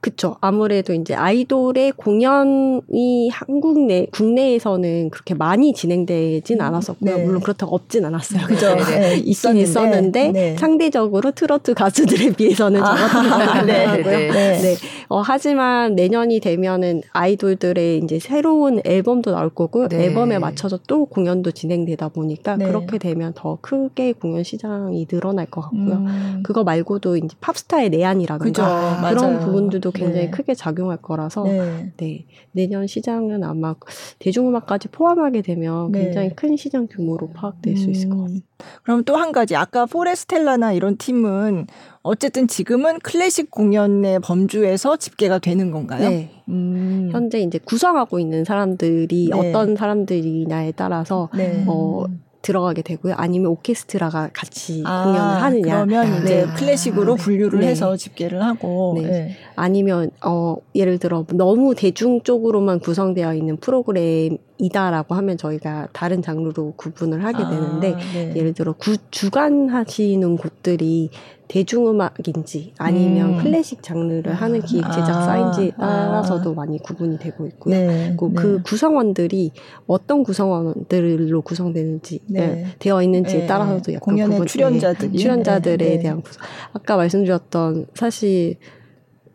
[0.00, 0.36] 그쵸.
[0.40, 7.16] 아무래도 이제 아이돌의 공연이 한국 내, 국내에서는 그렇게 많이 진행되진 음, 않았었고요.
[7.16, 7.22] 네.
[7.22, 8.46] 물론 그렇다고 없진 않았어요.
[8.46, 8.76] 그죠.
[8.92, 10.56] 예, 있긴 있었는데 네.
[10.56, 14.04] 상대적으로 트로트 가수들에 비해서는 아, 적었던 네, 것 같고요.
[14.04, 14.30] 네.
[14.30, 14.58] 네.
[14.62, 14.76] 네.
[15.08, 20.04] 어, 하지만 내년이 되면은 아이돌들의 이제 새로운 앨범도 나올 거고 네.
[20.06, 22.64] 앨범에 맞춰서 또 공연도 진행되다 보니까 네.
[22.64, 25.94] 그렇게 되면 더 크게 공연 시장이 늘어날 것 같고요.
[25.96, 26.42] 음.
[26.42, 27.90] 그거 말고도 이제 팝스타의.
[27.90, 29.40] 내한이라든가 그런 맞아요.
[29.40, 30.30] 부분들도 굉장히 네.
[30.30, 31.92] 크게 작용할 거라서 네.
[31.96, 32.26] 네.
[32.52, 33.74] 내년 시장은 아마
[34.18, 36.04] 대중음악까지 포함하게 되면 네.
[36.04, 38.36] 굉장히 큰 시장 규모로 파악될 수 있을 것 같아요.
[38.36, 38.42] 음.
[38.82, 41.66] 그럼 또 한 가지 아까 포레스텔라나 이런 팀은
[42.02, 46.08] 어쨌든 지금은 클래식 공연의 범주에서 집계가 되는 건가요?
[46.08, 46.30] 네.
[46.48, 47.10] 음.
[47.12, 49.36] 현재 이제 구성하고 있는 사람들이 네.
[49.36, 51.64] 어떤 사람들이냐에 따라서 네.
[51.66, 52.04] 어,
[52.42, 53.14] 들어가게 되고요.
[53.16, 55.84] 아니면 오케스트라가 같이 아, 공연을 하느냐.
[55.84, 56.52] 그러면 이제 네.
[56.54, 57.68] 클래식으로 분류를 네.
[57.68, 59.08] 해서 집계를 하고 네.
[59.08, 59.36] 네.
[59.56, 66.74] 아니면 어 예를 들어 너무 대중 쪽으로만 구성되어 있는 프로그램 이다라고 하면 저희가 다른 장르로
[66.76, 68.32] 구분을 하게 아, 되는데 네.
[68.36, 71.10] 예를 들어 구, 주관하시는 곳들이
[71.48, 73.42] 대중음악인지 아니면 음.
[73.42, 75.86] 클래식 장르를 하는 기획 아, 제작사인지에 아.
[75.86, 77.74] 따라서도 많이 구분이 되고 있고요.
[77.74, 78.06] 네.
[78.10, 78.34] 그리고 네.
[78.34, 79.50] 그 구성원들이
[79.86, 82.46] 어떤 구성원들로 구성되는지 네.
[82.46, 83.46] 네, 되어 있는지에 네.
[83.46, 85.98] 따라서도 약간 공연의 구분- 출연자들이 네, 출연자들에 네, 네.
[85.98, 86.42] 대한 구성.
[86.72, 88.56] 아까 말씀드렸던 사실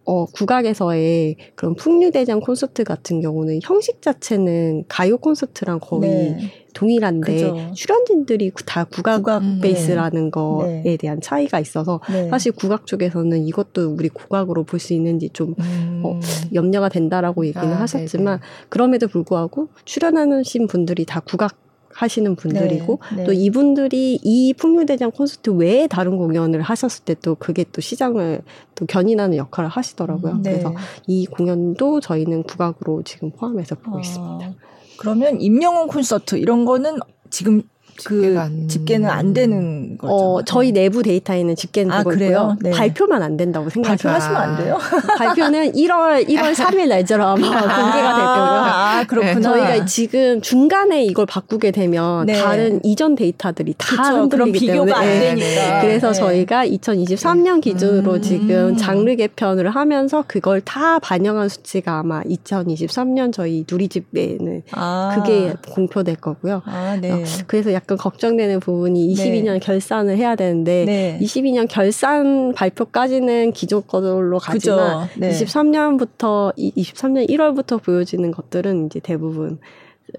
[0.05, 6.37] 어, 국악에서의 그런 풍류대장 콘서트 같은 경우는 형식 자체는 가요 콘서트랑 거의 네.
[6.75, 7.71] 동일한데 그죠.
[7.73, 10.97] 출연진들이 구- 다 국악 국악 음, 베이스라는 거에 네.
[10.97, 12.29] 대한 차이가 있어서 네.
[12.29, 16.01] 사실 국악 쪽에서는 이것도 우리 국악으로 볼 수 있는지 좀 음.
[16.03, 16.19] 어,
[16.53, 21.64] 염려가 된다라고 얘기는 아, 하셨지만 그럼에도 불구하고 출연하신 분들이 다 국악
[21.95, 23.23] 하시는 분들이고 네, 네.
[23.23, 28.41] 또 이분들이 이 풍류대장 콘서트 외에 다른 공연을 하셨을 때 또 그게 또 시장을
[28.75, 30.41] 또 견인하는 역할을 하시더라고요.
[30.43, 30.51] 네.
[30.51, 30.73] 그래서
[31.07, 34.53] 이 공연도 저희는 국악으로 지금 포함해서 보고 아, 있습니다.
[34.99, 37.63] 그러면 임영웅 콘서트 이런 거는 지금
[38.03, 40.13] 그 안- 집계는 안 되는 거죠.
[40.13, 42.29] 어, 저희 내부 데이터에는 집계는 아, 그래요?
[42.53, 42.57] 있고요.
[42.61, 42.71] 네.
[42.71, 43.97] 발표만 안 된다고 생각해요.
[43.97, 44.77] 발표하시면 안 돼요?
[45.17, 48.61] 발표는 1월 1월 3일 날짜로 아마 공개가 될 거고요.
[48.65, 49.41] 아, 그렇구나.
[49.41, 52.33] 저희가 지금 중간에 이걸 바꾸게 되면 네.
[52.33, 55.35] 다른 이전 데이터들이 다 그쵸, 흔들리기 비교가 때문에 안 네.
[55.35, 55.81] 되니까.
[55.81, 56.13] 그래서 네.
[56.13, 58.21] 저희가 2023년 기준으로 음.
[58.21, 65.13] 지금 장르 개편을 하면서 그걸 다 반영한 수치가 아마 2023년 저희 누리집에는 아.
[65.15, 66.61] 그게 공표될 거고요.
[66.65, 67.11] 아, 네.
[67.11, 71.19] 어, 그래서 약간 걱정되는 부분이 22년 결산을 해야 되는데 네.
[71.21, 75.07] 22년 결산 발표까지는 기존 거로 가지만.
[75.17, 75.31] 네.
[75.31, 79.59] 23년부터 23년 1월부터 보여지는 것들은 이제 대부분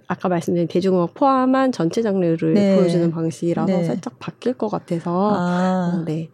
[0.09, 2.77] 아까 말씀드린 대중음악 포함한 전체 장르를 네.
[2.77, 3.85] 보여주는 방식이라서 네.
[3.85, 5.93] 살짝 바뀔 것 같아서 아.
[5.95, 6.29] 어, 네.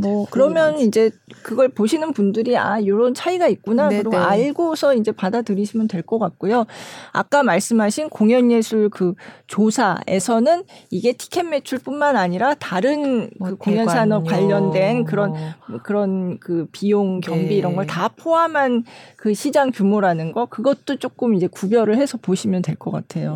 [0.00, 1.10] 뭐 그러면 이제
[1.42, 4.16] 그걸 보시는 분들이 아 이런 차이가 있구나 네, 그리고 네.
[4.18, 6.66] 알고서 이제 받아들이시면 될 것 같고요.
[7.12, 9.14] 아까 말씀하신 공연예술 그
[9.48, 15.80] 조사에서는 이게 티켓 매출뿐만 아니라 다른 뭐 그 공연 산업 관련된 그런 뭐.
[15.82, 17.54] 그런 그 비용 경비 네.
[17.56, 18.84] 이런 걸 다 포함한
[19.16, 22.91] 그 시장 규모라는 거 그것도 조금 이제 구별을 해서 보시면 될 것 같아요.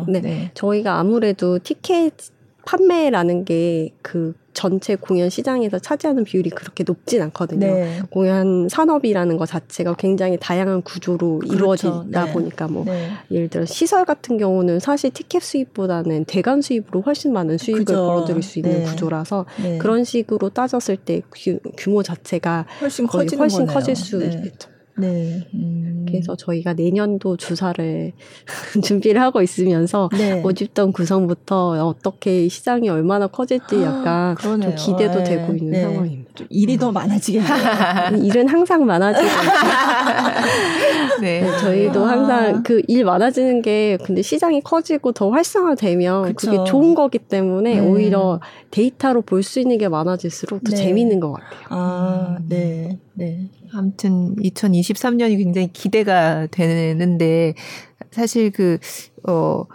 [0.07, 0.51] 네.
[0.53, 2.13] 저희가 아무래도 티켓
[2.65, 7.67] 판매라는 게 그 전체 공연 시장에서 차지하는 비율이 그렇게 높진 않거든요.
[7.67, 8.01] 네.
[8.09, 11.53] 공연 산업이라는 것 자체가 굉장히 다양한 구조로 그렇죠.
[11.53, 12.31] 이루어지다 네.
[12.33, 13.09] 보니까 뭐 네.
[13.29, 18.07] 예를 들어 시설 같은 경우는 사실 티켓 수입보다는 대관 수입으로 훨씬 많은 수익을 그죠.
[18.07, 18.83] 벌어들일 수 있는 네.
[18.85, 19.77] 구조라서 네.
[19.77, 23.73] 그런 식으로 따졌을 때 규, 규모 자체가 훨씬 커지는 훨씬 거네요.
[23.75, 24.27] 커질 수 네.
[24.27, 24.69] 있겠죠.
[24.97, 25.47] 네.
[25.53, 26.05] 음.
[26.07, 28.13] 그래서 저희가 내년도 주사를
[28.83, 30.41] 준비를 하고 있으면서 네.
[30.41, 34.59] 모집던 구성부터 어떻게 시장이 얼마나 커질지 약간 좀.
[34.75, 35.23] 기대도 네.
[35.23, 35.81] 되고 있는 네.
[35.81, 36.31] 상황입니다.
[36.35, 38.23] 좀 일이 더 많아지겠네요.
[38.23, 39.27] 일은 항상 많아지고
[41.21, 41.41] 네.
[41.41, 42.09] 네, 저희도 아.
[42.09, 46.51] 항상 그 일 많아지는 게 근데 시장이 커지고 더 활성화되면 그쵸.
[46.51, 47.87] 그게 좋은 거기 때문에 음.
[47.91, 48.39] 오히려
[48.71, 50.75] 데이터로 볼 수 있는 게 많아질수록 더 네.
[50.77, 51.59] 재밌는 것 같아요.
[51.69, 52.97] 아, 네.
[53.13, 53.47] 네.
[53.73, 57.53] 아무튼 2023년이 굉장히 기대가 되는데
[58.11, 58.77] 사실 그
[59.27, 59.65] 어.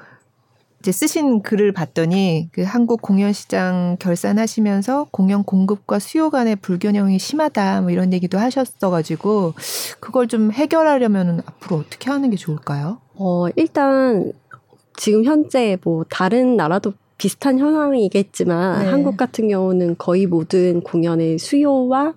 [0.82, 7.82] 이제 쓰신 글을 봤더니 그 한국 공연 시장 결산하시면서 공연 공급과 수요 간의 불균형이 심하다
[7.82, 9.54] 뭐 이런 얘기도 하셨어가지고
[10.00, 12.98] 그걸 좀 해결하려면 앞으로 어떻게 하는 게 좋을까요?
[13.14, 14.32] 어, 일단
[14.96, 18.90] 지금 현재 뭐 다른 나라도 비슷한 현황이겠지만 네.
[18.90, 22.14] 한국 같은 경우는 거의 모든 공연의 수요와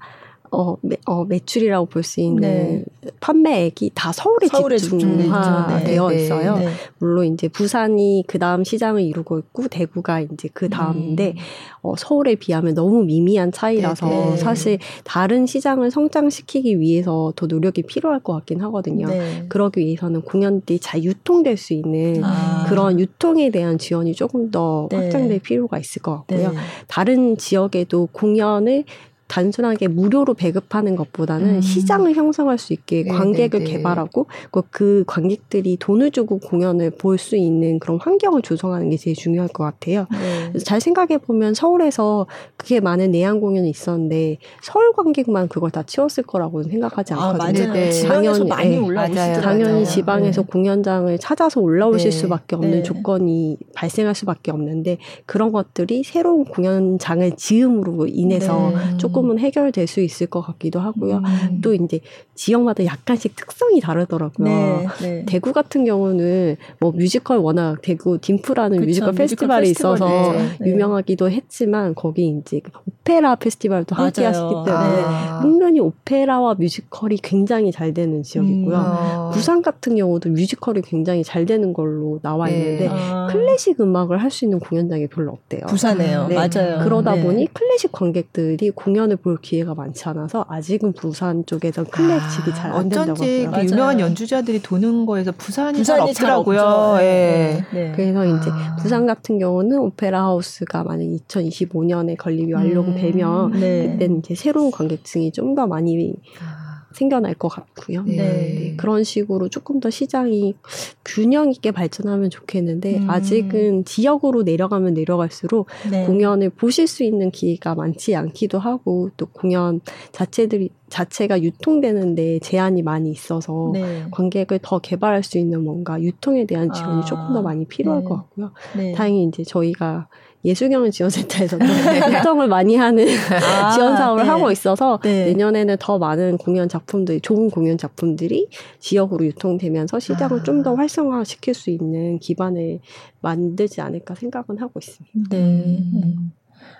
[0.51, 2.85] 어, 매, 어, 매출이라고 볼 수 있는 네.
[3.19, 4.77] 판매액이 다 서울에, 서울에.
[4.77, 6.15] 집중되어 네.
[6.15, 6.57] 있어요.
[6.57, 6.69] 네.
[6.99, 11.35] 물론 이제 부산이 그 다음 시장을 이루고 있고 대구가 이제 그 다음인데 음.
[11.81, 14.37] 어, 서울에 비하면 너무 미미한 차이라서 네, 네.
[14.37, 19.07] 사실 다른 시장을 성장시키기 위해서 더 노력이 필요할 것 같긴 하거든요.
[19.07, 19.45] 네.
[19.49, 22.65] 그러기 위해서는 공연들이 잘 유통될 수 있는 아.
[22.69, 24.97] 그런 유통에 대한 지원이 조금 더 네.
[24.97, 26.51] 확장될 필요가 있을 것 같고요.
[26.51, 26.57] 네.
[26.87, 28.85] 다른 지역에도 공연을
[29.27, 31.61] 단순하게 무료로 배급하는 것보다는 음.
[31.61, 33.71] 시장을 형성할 수 있게 네, 관객을 네, 네.
[33.71, 39.15] 개발하고 그- 그 관객들이 돈을 주고 공연을 볼 수 있는 그런 환경을 조성하는 게 제일
[39.15, 40.05] 중요할 것 같아요.
[40.11, 40.49] 네.
[40.49, 46.23] 그래서 잘 생각해 보면 서울에서 그게 많은 내한 공연이 있었는데 서울 관객만 그걸 다 채웠을
[46.23, 47.67] 거라고는 생각하지 아, 않거든요.
[47.67, 47.73] 맞아요.
[47.73, 48.77] 네, 당연히, 많이 네.
[48.77, 49.41] 올라오시더라고요.
[49.41, 50.47] 당연히 지방에서 네.
[50.51, 52.17] 공연장을 찾아서 올라오실 네.
[52.17, 52.83] 수밖에 없는 네.
[52.83, 58.97] 조건이 발생할 수밖에 없는데 그런 것들이 새로운 공연장을 지음으로 인해서 네.
[59.15, 61.17] 조금은 해결될 수 있을 것 같기도 하고요.
[61.17, 61.61] 음.
[61.61, 62.01] 또 이제
[62.35, 64.47] 지역마다 약간씩 특성이 다르더라고요.
[64.47, 64.87] 네.
[65.01, 65.25] 네.
[65.25, 70.63] 대구 같은 경우는 뭐 뮤지컬 워낙 대구 딤프라는 그쵸, 뮤지컬 뮤지컬 페스티벌이 있어서 페스티벌이죠.
[70.63, 70.69] 네.
[70.69, 74.25] 유명하기도 했지만 거기 이제 오페라 페스티벌도 함께.
[74.25, 75.03] 하시기 때문에 네.
[75.05, 75.41] 아.
[75.43, 78.75] 은근히 오페라와 뮤지컬이 굉장히 잘 되는 지역이고요.
[78.75, 78.81] 음.
[78.83, 79.31] 어.
[79.33, 82.57] 부산 같은 경우도 뮤지컬이 굉장히 잘 되는 걸로 나와 네.
[82.57, 83.27] 있는데 아.
[83.31, 85.61] 클래식 음악을 할 수 있는 공연장이 별로 없대요.
[85.67, 86.27] 부산에요.
[86.27, 86.35] 네.
[86.35, 86.79] 맞아요.
[86.83, 87.23] 그러다 네.
[87.23, 93.11] 보니 클래식 관객들이 공연 을 볼 기회가 많지 않아서 아직은 부산 쪽에서 클래식이 잘안 된다고
[93.13, 93.47] 어쩐지.
[93.53, 93.63] 그.
[93.65, 96.59] 유명한 연주자들이 도는 거에서 부산이, 잘 부산이 잘 없더라고요.
[96.61, 97.03] 없죠.
[97.03, 97.65] 예.
[97.73, 97.93] 네.
[97.95, 98.75] 그래서 이제 아.
[98.77, 103.59] 부산 같은 경우는 오페라 하우스가 만약 2025년에 건립이 완료되면 음.
[103.59, 103.91] 네.
[103.93, 106.64] 그때는 이제 새로운 관객층이 좀 더 많이 아.
[106.95, 108.03] 생겨날 것 같고요.
[108.03, 108.15] 네.
[108.15, 110.55] 네, 그런 식으로 조금 더 시장이
[111.03, 113.09] 균형 있게 발전하면 좋겠는데 음.
[113.09, 116.05] 아직은 지역으로 내려가면 내려갈수록 네.
[116.05, 119.81] 공연을 보실 수 있는 기회가 많지 않기도 하고 또 공연
[120.13, 124.05] 자체들이 자체가 유통되는데 제한이 많이 있어서 네.
[124.11, 128.07] 관객을 더 개발할 수 있는 뭔가 유통에 대한 지원이 아, 조금 더 많이 필요할 네.
[128.07, 128.51] 것 같고요.
[128.77, 128.93] 네.
[128.93, 130.07] 다행히 이제 저희가
[130.45, 134.29] 예술경영 지원센터에서도 유통을 많이 하는 아, 지원 사업을 네.
[134.29, 135.25] 하고 있어서 네.
[135.25, 138.47] 내년에는 더 많은 공연 작품들이 좋은 공연 작품들이
[138.79, 140.43] 지역으로 유통되면서 시장을 아.
[140.43, 142.79] 좀더 활성화시킬 수 있는 기반을
[143.21, 145.29] 만들지 않을까 생각은 하고 있습니다.
[145.29, 145.37] 네.
[145.37, 146.31] 음.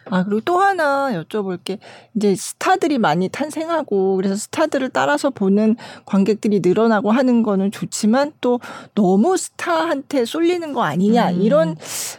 [0.09, 1.79] 아, 그리고 또 하나 여쭤볼 게,
[2.15, 5.75] 이제 스타들이 많이 탄생하고, 그래서 스타들을 따라서 보는
[6.05, 8.59] 관객들이 늘어나고 하는 거는 좋지만, 또
[8.93, 11.41] 너무 스타한테 쏠리는 거 아니냐, 음.
[11.41, 11.75] 이런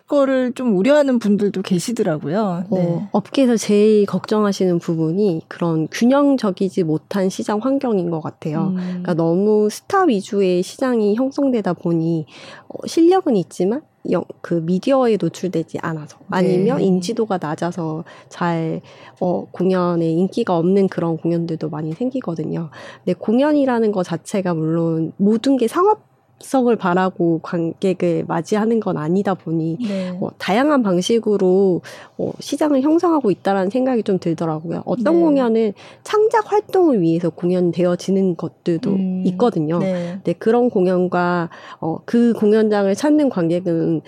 [0.07, 2.65] 거를 좀 우려하는 분들도 계시더라고요.
[2.71, 2.87] 네.
[2.87, 8.69] 어, 업계에서 제일 걱정하시는 부분이 그런 균형적이지 못한 시장 환경인 것 같아요.
[8.69, 8.77] 음.
[8.77, 12.27] 그러니까 너무 스타 위주의 시장이 형성되다 보니
[12.69, 16.85] 어, 실력은 있지만 영, 그 미디어에 노출되지 않아서 아니면 네.
[16.85, 18.81] 인지도가 낮아서 잘
[19.21, 22.71] 어, 공연에 인기가 없는 그런 공연들도 많이 생기거든요.
[23.05, 29.79] 근데 공연이라는 것 자체가 물론 모든 게 상업 성을 바라고 관객을 맞이하는 건 아니다 보니
[29.81, 30.19] 네.
[30.21, 31.81] 어, 다양한 방식으로
[32.19, 34.83] 어, 시장을 형성하고 있다라는 생각이 좀 들더라고요.
[34.85, 35.21] 어떤 네.
[35.21, 35.73] 공연은
[36.03, 39.23] 창작 활동을 위해서 공연되어지는 것들도 음.
[39.27, 39.79] 있거든요.
[39.79, 40.21] 네.
[40.23, 41.49] 네, 그런 공연과
[41.81, 44.03] 어, 그 공연장을 찾는 관객은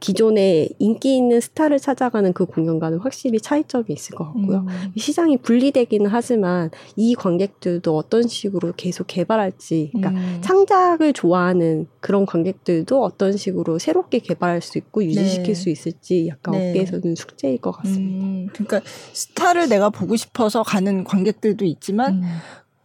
[0.00, 4.66] 기존에 인기 있는 스타를 찾아가는 그 공연과는 확실히 차이점이 있을 것 같고요.
[4.68, 4.92] 음.
[4.96, 10.38] 시장이 분리되기는 하지만 이 관객들도 어떤 식으로 계속 개발할지, 그러니까 음.
[10.42, 15.54] 창작을 좋아하는 그런 관객들도 어떤 식으로 새롭게 개발할 수 있고 유지시킬 네.
[15.54, 16.68] 수 있을지 약간 네.
[16.68, 18.24] 업계에서는 숙제일 것 같습니다.
[18.26, 18.80] 음, 그러니까
[19.14, 22.22] 스타를 내가 보고 싶어서 가는 관객들도 있지만 음.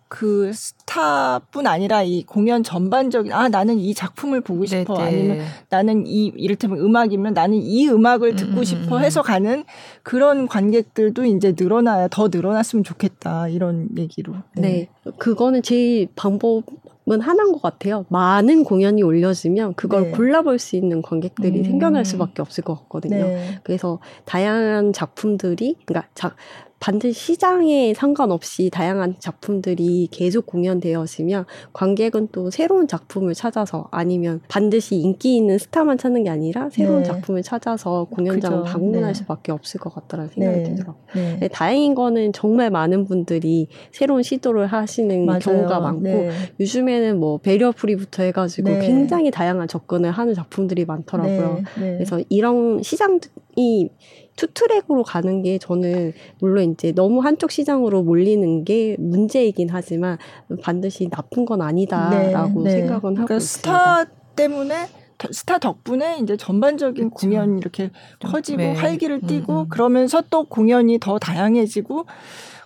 [0.10, 5.08] 그 스타뿐 아니라 이 공연 전반적인 아 나는 이 작품을 보고 싶어 네, 네.
[5.08, 9.04] 아니면 나는 이 이를테면 음악이면 나는 이 음악을 듣고 음, 음, 싶어 음.
[9.04, 9.64] 해서 가는
[10.02, 14.90] 그런 관객들도 이제 늘어나야 더 늘어났으면 좋겠다 이런 얘기로 네.
[15.20, 18.06] 그거는 제일 방법은 하나인 것 같아요.
[18.10, 20.12] 많은 공연이 올려지면 그걸 네.
[20.12, 21.64] 골라볼 수 있는 관객들이 음.
[21.64, 23.28] 생겨날 수밖에 없을 것 같거든요.
[23.28, 23.60] 네.
[23.62, 26.36] 그래서 다양한 작품들이, 그러니까 자,
[26.80, 35.36] 반드시 시장에 상관없이 다양한 작품들이 계속 공연되어지면 관객은 또 새로운 작품을 찾아서 아니면 반드시 인기
[35.36, 37.04] 있는 스타만 찾는 게 아니라 새로운 네.
[37.04, 38.72] 작품을 찾아서 공연장을 그죠.
[38.72, 39.20] 방문할 네.
[39.20, 40.64] 수밖에 없을 것 같다는 생각이 네.
[40.64, 41.04] 들더라고요.
[41.16, 41.38] 네.
[41.42, 45.40] 네, 다행인 거는 정말 많은 분들이 새로운 시도를 하시는 맞아요.
[45.40, 46.30] 경우가 많고 네.
[46.60, 48.80] 요즘에는 뭐 배리어프리부터 해가지고 네.
[48.80, 51.64] 굉장히 다양한 접근을 하는 작품들이 많더라고요.
[51.76, 53.20] 그래서 이런 시장
[53.60, 53.90] 이
[54.38, 60.18] 투트랙으로 가는 게 저는 물론 이제 너무 한쪽 시장으로 몰리는 게 문제이긴 하지만
[60.64, 62.80] 반드시 나쁜 건 아니다라고 네, 네.
[62.80, 64.06] 생각은 하고 그러니까 있습니다.
[64.06, 64.06] 스타
[64.38, 64.88] 때문에
[65.18, 67.28] 더- 스타 덕분에 이제 전반적인 그쵸.
[67.28, 68.74] 공연 이렇게 좀, 커지고 네.
[68.76, 69.68] 활기를 음, 띠고 음.
[69.70, 72.06] 그러면서 또 공연이 더 다양해지고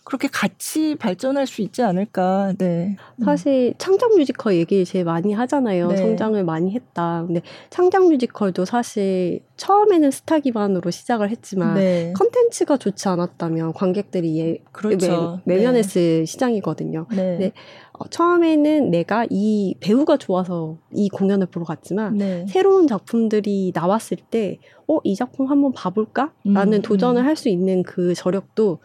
[0.04, 2.54] 그렇게 같이 발전할 수 있지 않을까.
[2.58, 2.98] 네.
[3.24, 5.88] 사실 창작 뮤지컬 얘기 제일 많이 하잖아요.
[5.88, 5.98] 네.
[5.98, 7.24] 성장을 많이 했다.
[7.26, 12.14] 근데 창작 뮤지컬도 사실 처음에는 스타 기반으로 시작을 했지만 네.
[12.18, 15.40] 컨텐츠가 좋지 않았다면 관객들이 예, 그렇죠.
[15.46, 17.08] 외, 외면했을 시장이거든요.
[17.12, 17.38] 네.
[17.38, 17.52] 네.
[17.94, 22.46] 어, 처음에는 내가 이 배우가 좋아서 이 공연을 보러 갔지만 네.
[22.50, 26.34] 새로운 작품들이 나왔을 때, 어, 이 작품 한번 봐볼까?
[26.44, 27.26] 라는 음, 도전을 음.
[27.26, 28.80] 할수 있는 그 저력도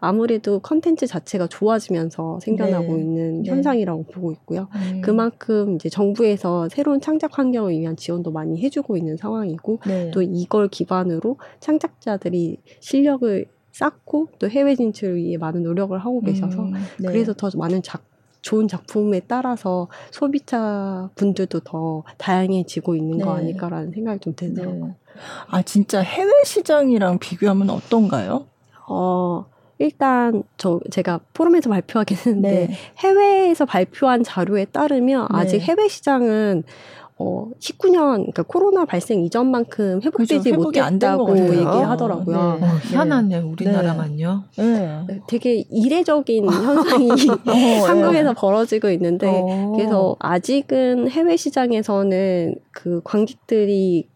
[0.00, 3.02] 아무래도 컨텐츠 자체가 좋아지면서 생겨나고 네.
[3.02, 3.50] 있는 네.
[3.50, 4.68] 현상이라고 보고 있고요.
[4.74, 5.00] 음.
[5.02, 10.10] 그만큼 이제 정부에서 새로운 창작 환경을 위한 지원도 많이 해주고 있는 상황이고, 네.
[10.12, 16.74] 또 이걸 기반으로 창작자들이 실력을 쌓고 또 해외 진출을 위해 많은 노력을 하고 계셔서 음,
[17.00, 17.08] 네.
[17.08, 18.02] 그래서 더 많은 작,
[18.42, 23.40] 좋은 작품에 따라서 소비자 분들도 더 다양해지고 있는 거 네.
[23.40, 24.86] 아닐까라는 생각이 좀 들더라고요.
[24.86, 24.94] 네.
[25.48, 28.46] 아 진짜 해외 시장이랑 비교하면 어떤가요?
[28.88, 29.46] 어,
[29.82, 32.74] 일단 저 제가 포럼에서 발표하긴 했는데 네.
[32.98, 35.38] 해외에서 발표한 자료에 따르면 네.
[35.38, 36.64] 아직 해외 시장은
[37.18, 40.82] 어, 19년 그러니까 코로나 발생 이전만큼 회복되지 그죠.
[40.82, 41.54] 안된것 못했다고.
[41.54, 42.58] 얘기하더라고요.
[42.60, 42.66] 네.
[42.66, 44.44] 어, 희한하네 우리나라만요.
[44.56, 45.20] 네.
[45.28, 49.72] 되게 이례적인 현상이 어, 한국에서 벌어지고 있는데 어.
[49.76, 54.08] 그래서 아직은 해외 시장에서는 그 관객들이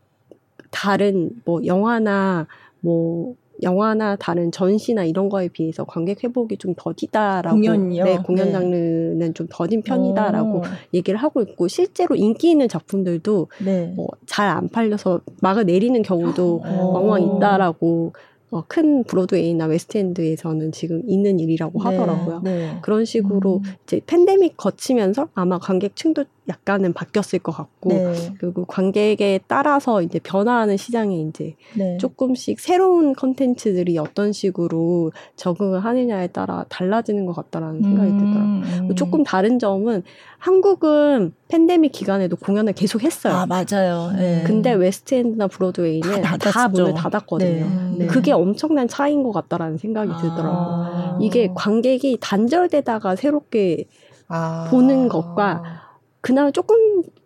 [0.70, 2.46] 다른 뭐 영화나
[2.80, 8.04] 뭐 영화나 다른 전시나 이런 거에 비해서 관객 회복이 좀 더디다라고 공연이요?
[8.04, 8.52] 네, 공연 네.
[8.52, 10.62] 장르는 좀 더딘 편이다라고 어,
[10.94, 13.92] 얘기를 하고 있고 실제로 인기 있는 작품들도 네.
[13.96, 16.90] 뭐 잘안 팔려서 막을 내리는 경우도 어.
[16.94, 18.12] 왕왕 있다라고
[18.50, 22.42] 어, 큰 브로드웨이나 웨스트엔드에서는 지금 있는 일이라고 하더라고요.
[22.44, 22.78] 네.
[22.82, 23.72] 그런 식으로 음.
[23.84, 28.34] 이제 팬데믹 거치면서 아마 관객층도 약간은 바뀌었을 것 같고 네.
[28.38, 31.98] 그리고 관객에 따라서 이제 변화하는 시장에 이제 네.
[31.98, 38.42] 조금씩 새로운 컨텐츠들이 어떤 식으로 적응을 하느냐에 따라 달라지는 것 같다라는 생각이 들더라고요.
[38.42, 38.94] 음, 음.
[38.94, 40.02] 조금 다른 점은
[40.38, 43.34] 한국은 팬데믹 기간에도 공연을 계속 했어요.
[43.34, 44.12] 아 맞아요.
[44.16, 44.44] 네.
[44.46, 46.82] 근데 웨스트엔드나 브로드웨이는 다 다, 닫았죠.
[46.82, 47.66] 문을 닫았거든요.
[47.66, 47.96] 네.
[47.98, 48.06] 네.
[48.06, 50.52] 그게 엄청난 차이인 것 같다라는 생각이 들더라고요.
[50.52, 51.18] 아.
[51.20, 53.86] 이게 관객이 단절되다가 새롭게
[54.28, 54.66] 아.
[54.70, 55.85] 보는 것과
[56.26, 56.76] 그나마 조금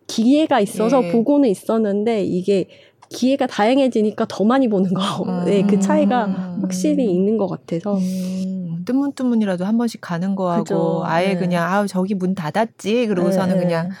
[0.05, 1.11] 기회가 있어서 예.
[1.11, 2.67] 보고는 있었는데 이게
[3.09, 5.01] 기회가 다양해지니까 더 많이 보는 거.
[5.23, 5.45] 음.
[5.45, 6.59] 네, 그 차이가 음.
[6.61, 7.97] 확실히 있는 것 같아서.
[7.97, 8.83] 음.
[8.85, 11.01] 뜨문뜨문이라도 한 번씩 가는 거하고 그죠.
[11.05, 11.37] 아예 네.
[11.37, 13.95] 그냥 아 저기 문 닫았지 그러고서는 네, 그냥 네.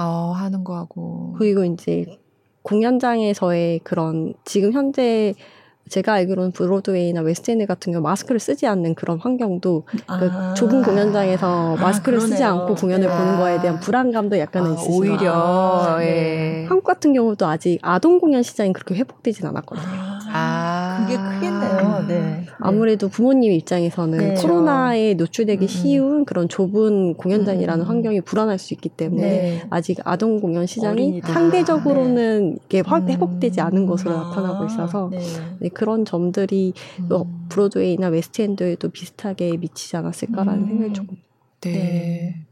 [0.00, 2.04] 어 하는 거하고 그리고 이제
[2.62, 5.34] 공연장에서의 그런 지금 현재
[5.88, 10.52] 제가 알기로는 브로드웨이나 웨스트엔드 같은 경우 마스크를 쓰지 않는 그런 환경도 그 아.
[10.54, 12.62] 좁은 공연장에서 아, 마스크를 쓰지 그러네요.
[12.62, 13.16] 않고 공연을 네.
[13.16, 13.80] 보는 거에 대한 아.
[13.80, 14.92] 불안감도 약간은 아, 있으시죠.
[14.92, 16.06] 오히려 아, 예.
[16.06, 16.66] 네.
[16.68, 20.15] 한국 같은 경우도 아직 아동 공연 시장이 그렇게 회복되진 않았거든요.
[20.36, 22.04] 아 그게 크겠네요.
[22.08, 22.46] 네.
[22.58, 24.34] 아무래도 부모님 입장에서는 네.
[24.34, 25.68] 코로나에 노출되기 음, 음.
[25.68, 27.88] 쉬운 그런 좁은 공연장이라는 음.
[27.88, 29.62] 환경이 불안할 수 있기 때문에 네.
[29.70, 31.32] 아직 아동 공연 시장이 어린이들.
[31.32, 33.08] 상대적으로는 이게 확 음.
[33.08, 35.20] 회복되지 않은 것으로 아, 나타나고 있어서 네.
[35.60, 37.08] 네, 그런 점들이 음.
[37.12, 40.66] 어, 브로드웨이나 웨스트엔드에도 비슷하게 미치지 않았을까라는 음.
[40.68, 41.16] 생각이 조금
[41.60, 41.72] 네.
[41.72, 42.46] 네.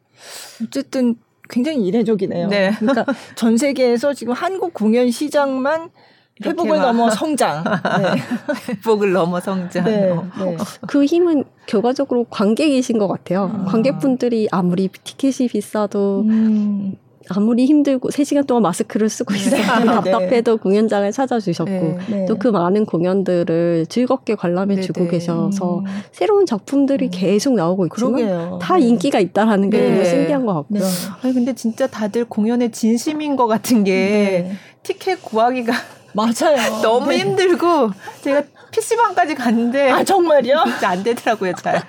[0.64, 1.16] 어쨌든
[1.48, 2.48] 굉장히 이례적이네요.
[2.48, 2.72] 네.
[2.78, 3.04] 그러니까
[3.36, 5.90] 전 세계에서 지금 한국 공연 시장만
[6.44, 7.62] 회복을 넘어 성장.
[7.64, 8.20] 네.
[8.68, 9.84] 회복을 넘어 성장.
[9.84, 10.10] 네.
[10.10, 10.26] 어.
[10.40, 10.56] 네.
[10.86, 13.50] 그 힘은 결과적으로 관객이신 것 같아요.
[13.54, 13.64] 아.
[13.66, 16.96] 관객분들이 아무리 티켓이 비싸도 음.
[17.30, 19.84] 아무리 힘들고 3시간 동안 마스크를 쓰고 있어도 네.
[19.86, 21.98] 답답해도 공연장을 찾아주셨고 네.
[22.10, 22.26] 네.
[22.26, 25.10] 또그 많은 공연들을 즐겁게 관람해 주고 네네.
[25.10, 25.84] 계셔서 음.
[26.12, 27.10] 새로운 작품들이 음.
[27.12, 28.58] 계속 나오고 있지만 그러게요.
[28.60, 28.88] 다 네.
[28.88, 29.90] 인기가 있다라는 게 네.
[29.90, 30.80] 너무 신기한 것 같고요.
[30.80, 30.86] 네.
[31.22, 34.52] 아니 근데 진짜 다들 공연에 진심인 것 같은 게 네.
[34.82, 35.72] 티켓 구하기가
[36.14, 36.56] 맞아요.
[36.82, 37.18] 너무 네.
[37.18, 37.90] 힘들고
[38.22, 40.64] 제가 PC방까지 갔는데 아 정말요?
[40.66, 41.80] 진짜 안 되더라고요 잘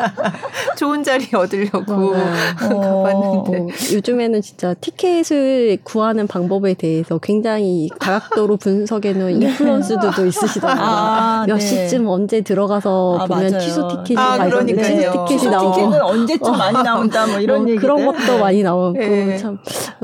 [0.76, 2.24] 좋은 자리 얻으려고 맞아요.
[2.56, 10.84] 가봤는데 어, 요즘에는 진짜 티켓을 구하는 방법에 대해서 굉장히 다각도로 분석해 놓은 인플루언스들도 있으시더라고요.
[10.84, 11.60] 아, 몇 네.
[11.60, 13.60] 시쯤 언제 들어가서 아, 보면 맞아요.
[13.60, 14.84] 취소 티켓이 아, 그러니까요.
[14.84, 19.36] 취소 티켓이 나오고 티켓은 언제쯤 많이 나온다 뭐 이런 뭐 그런 것도 많이 나오고 네.
[19.36, 19.58] 참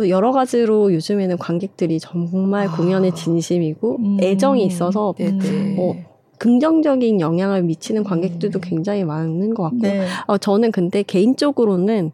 [0.08, 2.70] 여러 가지로 요즘에는 관객들이 정말 아.
[2.70, 4.18] 공연에 진 심이고 음.
[4.20, 5.96] 애정이 있어서 네네 어,
[6.38, 10.06] 긍정적인 영향을 미치는 관객들도 굉장히 많은 것 같고 네.
[10.26, 12.12] 어, 저는 근데 개인적으로는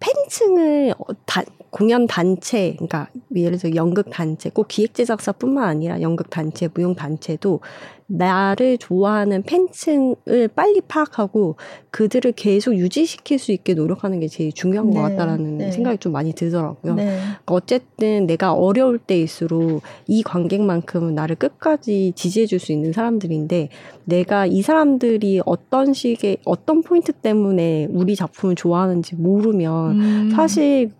[0.00, 6.28] 팬층을 어, 다, 공연 단체, 그러니까 예를 들어 연극 단체, 꼭 기획 제작사뿐만 아니라 연극
[6.28, 7.60] 단체, 무용 단체도
[8.08, 11.56] 나를 좋아하는 팬층을 빨리 파악하고
[11.90, 15.72] 그들을 계속 유지시킬 수 있게 노력하는 게 제일 중요한 것 네, 같다라는 네.
[15.72, 16.94] 생각이 좀 많이 들더라고요.
[16.94, 17.04] 네.
[17.04, 23.70] 그러니까 어쨌든 내가 어려울 때일수록 이 관객만큼은 나를 끝까지 지지해줄 수 있는 사람들인데
[24.04, 30.32] 내가 이 사람들이 어떤 식의 어떤 포인트 때문에 우리 작품을 좋아하는지 모르면 음.
[30.36, 30.90] 사실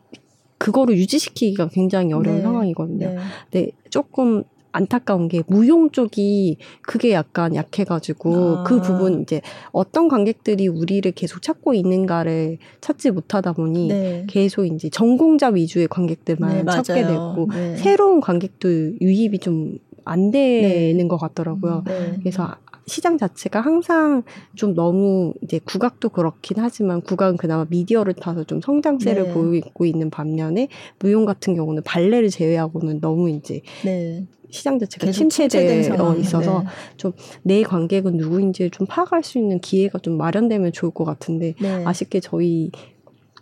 [0.62, 2.42] 그거를 유지시키기가 굉장히 어려운 네.
[2.42, 3.08] 상황이거든요.
[3.08, 3.16] 네.
[3.50, 4.44] 근데 조금
[4.74, 8.62] 안타까운 게 무용 쪽이 그게 약간 약해가지고 아.
[8.62, 9.42] 그 부분 이제
[9.72, 14.24] 어떤 관객들이 우리를 계속 찾고 있는가를 찾지 못하다 보니 네.
[14.28, 17.06] 계속 이제 전공자 위주의 관객들만 네, 찾게.
[17.06, 17.76] 됐고 네.
[17.76, 18.68] 새로운 관객도
[19.00, 21.08] 유입이 좀 안 되는 네.
[21.08, 21.84] 것 같더라고요.
[21.86, 22.16] 네.
[22.20, 22.56] 그래서
[22.86, 24.22] 시장 자체가 항상
[24.54, 29.32] 좀 너무 이제 국악도 그렇긴 하지만 국악은 그나마 미디어를 타서 좀 성장세를 네.
[29.32, 30.68] 보이고 있는 반면에
[30.98, 34.26] 무용 같은 경우는 발레를 제외하고는 너무 이제 네.
[34.52, 36.16] 시장 자체가 침체되어.
[36.16, 37.12] 있어서 네.
[37.42, 41.84] 내 관객은 누구인지를 좀 파악할 수 있는 기회가 좀 마련되면 좋을 것 같은데 네.
[41.84, 42.70] 아쉽게 저희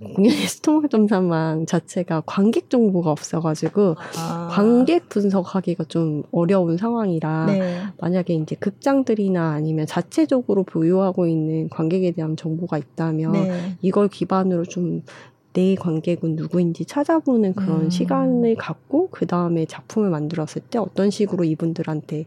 [0.02, 4.48] 공연의 스토마점사망 자체가 관객 정보가 없어가지고 아.
[4.50, 7.82] 관객 분석하기가 좀 어려운 상황이라 네.
[7.98, 13.76] 만약에 이제 극장들이나 아니면 자체적으로 보유하고 있는 관객에 대한 정보가 있다면 네.
[13.82, 17.90] 이걸 기반으로 좀내 관객은 누구인지 찾아보는 그런 음.
[17.90, 22.24] 시간을 갖고 그 다음에 작품을 만들었을 때 어떤 식으로 이분들한테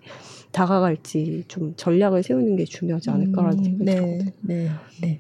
[0.51, 3.95] 다가갈지 좀 전략을 세우는 게 중요하지 않을까라는 음, 생각이 네.
[3.95, 4.31] 들거든요.
[4.41, 4.69] 네.
[5.01, 5.19] 네.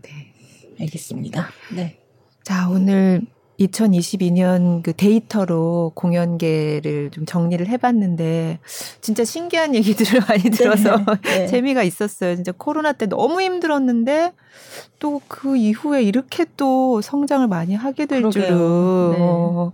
[0.79, 1.47] 알겠습니다.
[1.75, 2.02] 네.
[2.43, 3.21] 자, 오늘
[3.59, 8.59] 2022년 그 데이터로 공연계를 좀 정리를 해봤는데,
[9.01, 11.47] 진짜 신기한 얘기들을 많이 들어서 네.
[11.47, 12.35] 재미가 있었어요.
[12.35, 14.33] 진짜 코로나 때 너무 힘들었는데,
[14.99, 18.31] 또 그 이후에 이렇게 또 성장을 많이 하게 될 그러게요.
[18.31, 19.11] 줄은.
[19.11, 19.17] 네.
[19.21, 19.71] 어,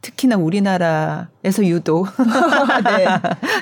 [0.00, 2.06] 특히나 우리나라에서 유독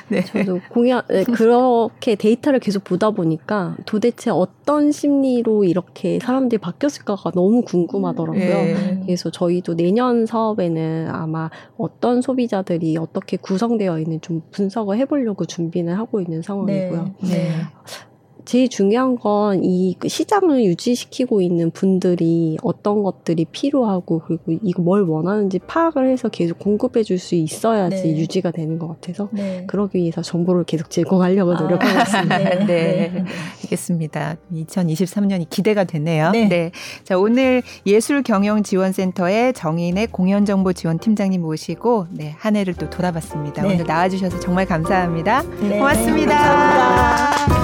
[0.09, 0.21] 네.
[0.21, 0.23] 네.
[0.23, 7.63] 저도 공연 네, 그렇게 데이터를 계속 보다 보니까 도대체 어떤 심리로 이렇게 사람들이 바뀌었을까가 너무
[7.63, 8.39] 궁금하더라고요.
[8.39, 9.01] 네.
[9.03, 16.21] 그래서 저희도 내년 사업에는 아마 어떤 소비자들이 어떻게 구성되어 있는 좀 분석을 해보려고 준비를 하고
[16.21, 17.15] 있는 상황이고요.
[18.47, 25.59] 제일 중요한 건 이 시장을 유지시키고 있는 분들이 어떤 것들이 필요하고 그리고 이거 뭘 원하는지
[25.59, 28.17] 파악을 해서 계속 공급해 줄 수 있어야지 네.
[28.17, 29.63] 유지가 되는 것 같아서 네.
[29.65, 32.37] 그러기 위해서 정보를 계속 제공하려고 아, 노력하고 있습니다.
[32.37, 32.65] 네.
[32.67, 33.25] 네.
[33.63, 34.35] 알겠습니다.
[34.53, 36.29] 2023년이 기대가 되네요.
[36.29, 36.47] 네.
[36.47, 36.71] 네.
[37.03, 43.63] 자, 오늘 예술경영지원센터의 정인의 공연정보 지원팀장님 모시고 네, 한 해를 또 돌아봤습니다.
[43.63, 43.73] 네.
[43.73, 45.41] 오늘 나와주셔서 정말 감사합니다.
[45.41, 45.79] 네.
[45.79, 46.37] 고맙습니다.
[46.37, 47.56] 감사합니다.